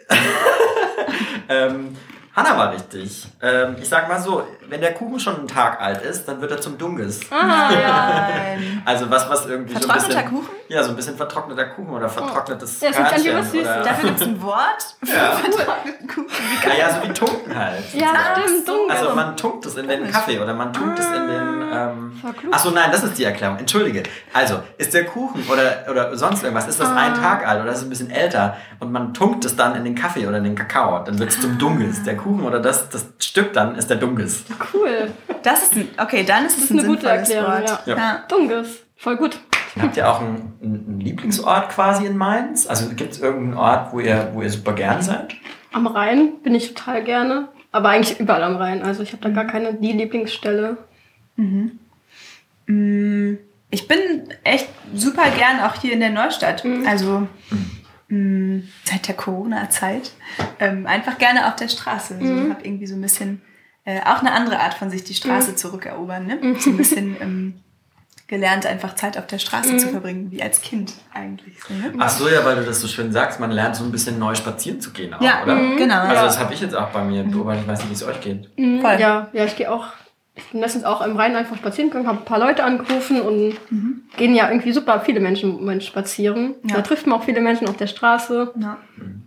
ähm, 1.49 1.95
Hanna 2.35 2.57
war 2.57 2.71
richtig. 2.73 3.27
Ähm, 3.41 3.75
ich 3.81 3.89
sag 3.89 4.07
mal 4.07 4.19
so, 4.19 4.43
wenn 4.69 4.79
der 4.79 4.93
Kuchen 4.93 5.19
schon 5.19 5.35
einen 5.37 5.47
Tag 5.47 5.81
alt 5.81 6.01
ist, 6.01 6.25
dann 6.27 6.39
wird 6.39 6.51
er 6.51 6.61
zum 6.61 6.77
Dunges. 6.77 7.19
Ah, 7.29 7.69
ja. 7.71 8.09
Nein. 8.29 8.81
Also 8.85 9.09
was, 9.11 9.29
was 9.29 9.45
irgendwie 9.45 9.73
so 9.73 9.79
ein 9.79 9.83
Vertrockneter 9.99 10.21
bisschen... 10.23 10.37
Kuchen? 10.39 10.49
Ja, 10.69 10.83
so 10.83 10.89
ein 10.91 10.95
bisschen 10.95 11.15
vertrockneter 11.17 11.65
Kuchen 11.65 11.89
oder 11.93 12.09
vertrocknetes 12.09 12.79
Ja, 12.81 12.89
das 12.91 13.13
klingt 13.21 13.27
oder- 13.55 13.83
Dafür 13.83 14.09
gibt 14.09 14.21
es 14.21 14.27
ein 14.27 14.41
Wort 14.41 14.95
für 15.03 15.13
Ja. 15.15 15.31
vertrockneten 15.33 16.07
Kuchen. 16.07 16.27
Naja, 16.67 16.89
so 16.89 17.07
wie 17.09 17.13
Tunken 17.13 17.55
halt. 17.57 17.93
Ja, 17.93 18.07
stimmt, 18.41 18.67
Dunges. 18.67 18.95
Also 18.97 19.15
man 19.15 19.37
tunkt 19.37 19.65
es 19.65 19.75
in 19.75 19.87
den 19.87 20.09
Kaffee 20.11 20.39
oder 20.39 20.53
man 20.53 20.71
tunkt 20.73 20.97
es 20.99 21.05
in 21.05 21.27
den... 21.27 21.61
Ähm, 21.73 22.11
Verklugt. 22.21 22.53
Achso, 22.53 22.71
nein, 22.71 22.89
das 22.91 23.03
ist 23.03 23.17
die 23.17 23.23
Erklärung. 23.23 23.57
Entschuldige. 23.59 24.03
Also, 24.33 24.59
ist 24.77 24.93
der 24.93 25.05
Kuchen 25.05 25.43
oder, 25.49 25.85
oder 25.89 26.17
sonst 26.17 26.43
irgendwas, 26.43 26.67
ist 26.67 26.79
das 26.79 26.89
Ah. 26.89 26.95
ein 26.95 27.13
Tag 27.13 27.47
alt 27.47 27.61
oder 27.61 27.71
ist 27.71 27.79
es 27.79 27.83
ein 27.83 27.89
bisschen 27.89 28.09
älter 28.11 28.57
und 28.79 28.91
man 28.91 29.13
tunkt 29.13 29.45
es 29.45 29.55
dann 29.55 29.75
in 29.75 29.83
den 29.83 29.95
Kaffee 29.95 30.27
oder 30.27 30.37
in 30.37 30.43
den 30.43 30.55
Kakao, 30.55 31.03
dann 31.03 31.17
wird 31.19 31.29
es 31.29 31.37
Ah. 31.37 31.41
zum 31.41 31.57
Dunges. 31.57 32.03
Der 32.03 32.15
Kuchen 32.21 32.43
oder 32.43 32.59
das, 32.59 32.89
das 32.89 33.05
Stück 33.19 33.53
dann 33.53 33.75
ist 33.75 33.89
der 33.89 33.97
Dunges. 33.97 34.43
Cool. 34.73 35.11
Das 35.43 35.63
ist 35.63 35.75
ein, 35.75 35.87
okay, 35.97 36.23
dann 36.23 36.45
ist 36.45 36.57
es 36.57 36.65
ist 36.65 36.71
ein 36.71 36.79
eine 36.79 36.87
gute 36.87 37.07
Erklärung, 37.07 37.51
Wort. 37.51 37.87
ja. 37.87 37.97
Ja. 37.97 38.23
Dunges. 38.27 38.83
Voll 38.97 39.17
gut. 39.17 39.39
Habt 39.79 39.95
ihr 39.97 40.09
auch 40.09 40.19
einen, 40.21 40.53
einen 40.61 40.99
Lieblingsort 40.99 41.69
quasi 41.69 42.05
in 42.05 42.17
Mainz? 42.17 42.67
Also 42.67 42.89
gibt 42.89 43.13
es 43.13 43.19
irgendeinen 43.21 43.53
Ort, 43.57 43.93
wo 43.93 43.99
ihr, 43.99 44.29
wo 44.33 44.41
ihr 44.41 44.49
super 44.49 44.73
gern 44.73 45.01
seid? 45.01 45.33
Am 45.71 45.87
Rhein 45.87 46.33
bin 46.43 46.53
ich 46.55 46.73
total 46.73 47.03
gerne. 47.03 47.47
Aber 47.71 47.89
eigentlich 47.89 48.19
überall 48.19 48.43
am 48.43 48.57
Rhein. 48.57 48.83
Also 48.83 49.01
ich 49.01 49.13
habe 49.13 49.23
da 49.23 49.29
gar 49.29 49.45
keine 49.45 49.73
die 49.75 49.93
Lieblingsstelle. 49.93 50.77
Ich 53.73 53.87
bin 53.87 53.97
echt 54.43 54.67
super 54.93 55.23
gern 55.37 55.61
auch 55.61 55.75
hier 55.81 55.93
in 55.93 56.01
der 56.01 56.09
Neustadt. 56.09 56.65
Also 56.85 57.27
mh, 58.11 58.61
seit 58.83 59.07
der 59.07 59.15
Corona-Zeit 59.15 60.11
ähm, 60.59 60.85
einfach 60.85 61.17
gerne 61.17 61.47
auf 61.47 61.55
der 61.55 61.67
Straße. 61.69 62.17
So, 62.19 62.23
Mhm. 62.25 62.49
habe 62.51 62.63
irgendwie 62.63 62.85
so 62.87 62.95
ein 62.95 63.01
bisschen 63.01 63.41
äh, 63.85 63.99
auch 64.01 64.19
eine 64.19 64.31
andere 64.33 64.59
Art 64.59 64.75
von 64.75 64.89
sich 64.91 65.03
die 65.03 65.13
Straße 65.15 65.55
zurückerobern. 65.55 66.27
Ne? 66.27 66.37
So 66.59 66.69
ein 66.69 66.77
bisschen 66.77 67.15
ähm, 67.19 67.53
gelernt, 68.27 68.65
einfach 68.65 68.95
Zeit 68.95 69.17
auf 69.17 69.27
der 69.27 69.39
Straße 69.39 69.75
zu 69.77 69.89
verbringen, 69.89 70.31
wie 70.31 70.41
als 70.41 70.61
Kind 70.61 70.93
eigentlich. 71.13 71.55
So, 71.67 71.73
ne? 71.73 71.91
Ach 71.99 72.09
so, 72.09 72.29
ja, 72.29 72.45
weil 72.45 72.55
du 72.57 72.63
das 72.63 72.79
so 72.79 72.87
schön 72.87 73.11
sagst, 73.11 73.39
man 73.39 73.51
lernt 73.51 73.75
so 73.75 73.83
ein 73.83 73.91
bisschen 73.91 74.19
neu 74.19 74.35
spazieren 74.35 74.79
zu 74.79 74.91
gehen 74.91 75.13
auch, 75.13 75.21
Ja, 75.21 75.43
oder? 75.43 75.55
mhm, 75.55 75.75
genau. 75.77 75.99
Also 76.01 76.23
das 76.25 76.39
habe 76.39 76.53
ich 76.53 76.61
jetzt 76.61 76.75
auch 76.75 76.89
bei 76.91 77.03
mir 77.03 77.23
beobachtet, 77.23 77.63
ich 77.63 77.67
weiß 77.67 77.79
nicht, 77.79 77.89
wie 77.89 77.93
es 77.95 78.03
euch 78.03 78.21
geht. 78.21 78.49
Voll. 78.55 78.99
Ja, 78.99 79.27
ja, 79.33 79.43
ich 79.45 79.55
gehe 79.55 79.69
auch. 79.71 79.87
Ich 80.33 80.45
bin 80.51 80.61
letztens 80.61 80.85
auch 80.85 81.01
im 81.01 81.17
Rhein 81.17 81.35
einfach 81.35 81.57
spazieren 81.57 81.89
gegangen, 81.89 82.07
habe 82.07 82.19
ein 82.19 82.25
paar 82.25 82.39
Leute 82.39 82.63
angerufen 82.63 83.19
und 83.21 83.53
gehen 84.15 84.33
ja 84.33 84.49
irgendwie 84.49 84.71
super 84.71 85.01
viele 85.01 85.19
Menschen 85.19 85.49
im 85.49 85.55
Moment 85.57 85.83
spazieren. 85.83 86.55
Ja. 86.63 86.77
Da 86.77 86.81
trifft 86.83 87.05
man 87.05 87.19
auch 87.19 87.25
viele 87.25 87.41
Menschen 87.41 87.67
auf 87.67 87.75
der 87.75 87.87
Straße. 87.87 88.53
Ja. 88.57 88.77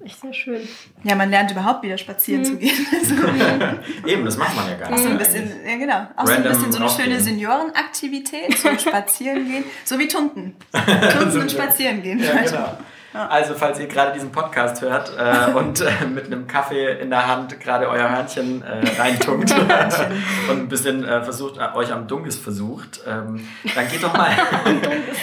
Echt 0.02 0.20
sehr 0.20 0.32
schön. 0.32 0.60
ja, 1.02 1.14
man 1.14 1.28
lernt 1.28 1.50
überhaupt 1.50 1.82
wieder 1.82 1.98
spazieren 1.98 2.44
zu 2.44 2.56
gehen. 2.56 2.72
Also, 2.94 3.14
Eben, 4.06 4.24
das 4.24 4.38
macht 4.38 4.56
man 4.56 4.66
ja 4.68 4.76
gar 4.76 4.90
nicht. 4.90 5.00
so 5.00 5.08
ein 5.08 5.12
eigentlich. 5.12 5.28
bisschen, 5.28 5.50
ja 5.66 5.76
genau. 5.76 6.06
Auch 6.16 6.26
so 6.26 6.32
ein 6.32 6.42
bisschen 6.42 6.72
so 6.72 6.78
eine 6.78 6.88
schöne. 6.88 7.20
Seniorenaktivität, 7.20 8.56
so 8.56 8.68
spazieren 8.78 9.46
gehen. 9.46 9.64
So 9.84 9.98
wie 9.98 10.08
Tunken. 10.08 10.56
Tunken 10.72 11.40
und 11.42 11.50
spazieren 11.52 12.02
gehen. 12.02 12.18
Ja, 12.18 12.42
genau. 12.42 12.78
Also, 13.14 13.54
falls 13.54 13.78
ihr 13.78 13.86
gerade 13.86 14.12
diesen 14.12 14.32
Podcast 14.32 14.82
hört 14.82 15.12
äh, 15.16 15.52
und 15.54 15.80
äh, 15.80 16.04
mit 16.12 16.26
einem 16.26 16.48
Kaffee 16.48 16.98
in 16.98 17.10
der 17.10 17.28
Hand 17.28 17.60
gerade 17.60 17.88
euer 17.88 18.10
Hörnchen 18.10 18.62
äh, 18.62 19.00
reintunkt 19.00 19.52
und 20.50 20.58
ein 20.58 20.68
bisschen 20.68 21.04
äh, 21.04 21.22
versucht, 21.22 21.58
äh, 21.58 21.76
euch 21.76 21.92
am 21.92 22.08
Dunges 22.08 22.36
versucht, 22.36 23.02
ähm, 23.06 23.48
dann 23.74 23.88
geht 23.88 24.02
doch 24.02 24.12
mal. 24.16 24.30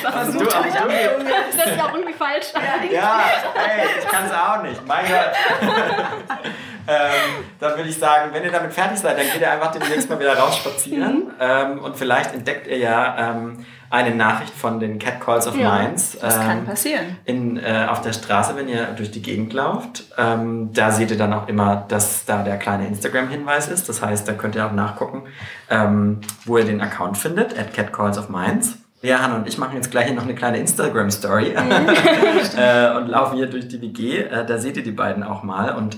Also 0.03 0.39
du 0.39 0.49
am 0.49 0.63
Dunges. 0.63 0.77
Das 1.57 1.65
ist 1.67 1.77
ja 1.77 1.85
auch 1.85 1.93
irgendwie 1.93 2.13
falsch. 2.13 2.53
Ja, 2.91 3.23
ey, 3.55 3.87
ich 3.99 4.07
kann 4.07 4.25
es 4.25 4.31
auch 4.31 4.63
nicht. 4.63 4.87
Mein 4.87 5.05
Gott. 5.05 5.69
ähm, 6.87 7.43
dann 7.59 7.75
würde 7.75 7.89
ich 7.89 7.97
sagen, 7.97 8.29
wenn 8.31 8.43
ihr 8.43 8.51
damit 8.51 8.71
fertig 8.71 8.99
seid, 8.99 9.17
dann 9.17 9.25
geht 9.25 9.41
ihr 9.41 9.51
einfach 9.51 9.71
demnächst 9.71 10.09
mal 10.09 10.19
wieder 10.19 10.37
raus 10.37 10.57
spazieren. 10.57 11.33
Ähm, 11.41 11.79
und 11.79 11.97
vielleicht 11.97 12.33
entdeckt 12.33 12.67
ihr 12.67 12.77
ja 12.77 13.31
ähm, 13.31 13.65
eine 13.91 14.15
Nachricht 14.15 14.53
von 14.53 14.79
den 14.79 14.97
Catcalls 14.97 15.47
of 15.47 15.55
Ja, 15.57 15.69
Mainz. 15.69 16.17
Das 16.19 16.37
kann 16.37 16.59
ähm, 16.59 16.65
passieren. 16.65 17.17
in, 17.25 17.57
äh, 17.57 17.87
auf 17.89 18.01
der 18.01 18.13
Straße, 18.13 18.55
wenn 18.55 18.67
ihr 18.69 18.85
durch 18.95 19.11
die 19.11 19.21
Gegend 19.21 19.51
lauft. 19.53 20.05
Ähm, 20.17 20.69
da 20.73 20.91
seht 20.91 21.11
ihr 21.11 21.17
dann 21.17 21.33
auch 21.33 21.47
immer, 21.47 21.85
dass 21.89 22.25
da 22.25 22.41
der 22.41 22.57
kleine 22.57 22.87
Instagram-Hinweis 22.87 23.67
ist. 23.67 23.89
Das 23.89 24.01
heißt, 24.01 24.27
da 24.27 24.33
könnt 24.33 24.55
ihr 24.55 24.65
auch 24.65 24.71
nachgucken, 24.71 25.23
ähm, 25.69 26.21
wo 26.45 26.57
ihr 26.57 26.65
den 26.65 26.79
Account 26.81 27.17
findet, 27.17 27.59
at 27.59 27.73
Catcalls 27.73 28.17
of 28.17 28.29
Mainz. 28.29 28.77
Lea, 29.01 29.15
Hanna 29.15 29.35
und 29.35 29.47
ich 29.47 29.57
machen 29.57 29.75
jetzt 29.75 29.89
gleich 29.91 30.05
hier 30.05 30.15
noch 30.15 30.23
eine 30.23 30.35
kleine 30.35 30.59
Instagram-Story 30.59 31.55
äh, 32.57 32.95
und 32.95 33.07
laufen 33.07 33.35
hier 33.35 33.47
durch 33.47 33.67
die 33.67 33.81
WG. 33.81 34.19
Äh, 34.19 34.45
da 34.45 34.57
seht 34.57 34.77
ihr 34.77 34.83
die 34.83 34.91
beiden 34.91 35.23
auch 35.23 35.43
mal. 35.43 35.75
Und 35.75 35.97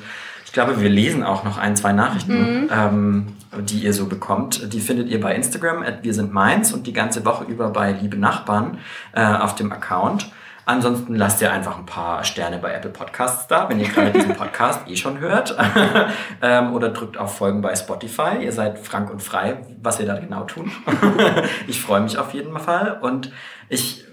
ich 0.53 0.55
glaube, 0.55 0.79
wir 0.79 0.89
lesen 0.89 1.23
auch 1.23 1.43
noch 1.43 1.57
ein, 1.57 1.75
zwei 1.75 1.93
Nachrichten, 1.93 2.69
ähm, 2.71 3.33
die 3.57 3.79
ihr 3.79 3.91
so 3.91 4.05
bekommt. 4.05 4.71
Die 4.71 4.81
findet 4.81 5.09
ihr 5.09 5.19
bei 5.19 5.33
Instagram, 5.33 5.81
at 5.81 6.03
wir 6.03 6.13
sind 6.13 6.31
Mainz 6.31 6.73
und 6.73 6.85
die 6.85 6.93
ganze 6.93 7.25
Woche 7.25 7.45
über 7.45 7.71
bei 7.71 7.91
Liebe 7.91 8.17
Nachbarn 8.17 8.77
äh, 9.13 9.25
auf 9.25 9.55
dem 9.55 9.71
Account. 9.71 10.31
Ansonsten 10.65 11.15
lasst 11.15 11.41
ihr 11.41 11.51
einfach 11.51 11.79
ein 11.79 11.87
paar 11.87 12.23
Sterne 12.23 12.59
bei 12.59 12.71
Apple 12.71 12.91
Podcasts 12.91 13.47
da, 13.47 13.67
wenn 13.67 13.79
ihr 13.79 13.87
gerade 13.87 14.11
diesen 14.11 14.35
Podcast 14.37 14.87
eh 14.87 14.95
schon 14.95 15.17
hört. 15.17 15.57
ähm, 16.43 16.73
oder 16.73 16.89
drückt 16.89 17.17
auf 17.17 17.35
Folgen 17.35 17.63
bei 17.63 17.75
Spotify. 17.75 18.43
Ihr 18.43 18.51
seid 18.51 18.77
frank 18.77 19.09
und 19.09 19.23
frei, 19.23 19.57
was 19.81 19.99
ihr 19.99 20.05
da 20.05 20.19
genau 20.19 20.43
tun. 20.43 20.71
ich 21.67 21.81
freue 21.81 22.01
mich 22.01 22.19
auf 22.19 22.31
jeden 22.35 22.55
Fall 22.59 22.99
und 23.01 23.31
ich 23.69 24.05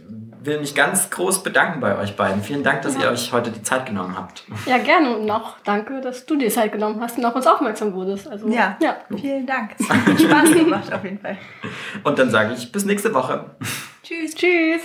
will 0.43 0.59
mich 0.61 0.75
ganz 0.75 1.11
groß 1.11 1.43
bedanken 1.43 1.81
bei 1.81 1.97
euch 1.99 2.17
beiden. 2.17 2.43
Vielen 2.43 2.63
Dank, 2.63 2.83
dass 2.83 2.95
Ja. 2.95 3.03
ihr 3.03 3.11
euch 3.11 3.33
heute 3.33 3.51
die 3.51 3.63
Zeit 3.63 3.87
genommen 3.87 4.17
habt. 4.17 4.45
Ja, 4.67 4.79
gerne 4.79 5.17
und 5.17 5.27
noch 5.27 5.59
danke, 5.65 6.01
dass 6.01 6.25
du 6.27 6.37
dir 6.37 6.49
Zeit 6.51 6.73
genommen 6.73 7.01
hast 7.01 7.19
und 7.19 7.25
auf 7.25 7.35
uns 7.35 7.47
aufmerksam 7.47 7.93
wurdest. 7.93 8.29
Also, 8.29 8.49
Ja, 8.49 8.77
ja. 8.81 8.97
vielen 9.17 9.47
Dank. 9.47 9.73
Es 9.79 9.89
hat 9.89 9.99
Spaß 10.21 10.53
gemacht 10.53 10.93
auf 10.93 11.05
jeden 11.05 11.19
Fall. 11.21 11.37
Und 12.05 12.19
dann 12.19 12.31
sage 12.31 12.55
ich 12.55 12.73
bis 12.73 12.85
nächste 12.85 13.13
Woche. 13.13 13.45
Tschüss. 14.03 14.35
Tschüss. 14.35 14.81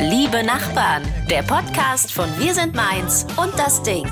Liebe 0.00 0.42
Nachbarn, 0.44 1.02
der 1.30 1.42
Podcast 1.42 2.12
von 2.12 2.26
Wir 2.38 2.54
sind 2.54 2.74
Mainz 2.74 3.26
und 3.36 3.52
das 3.58 3.82
Ding. 3.82 4.08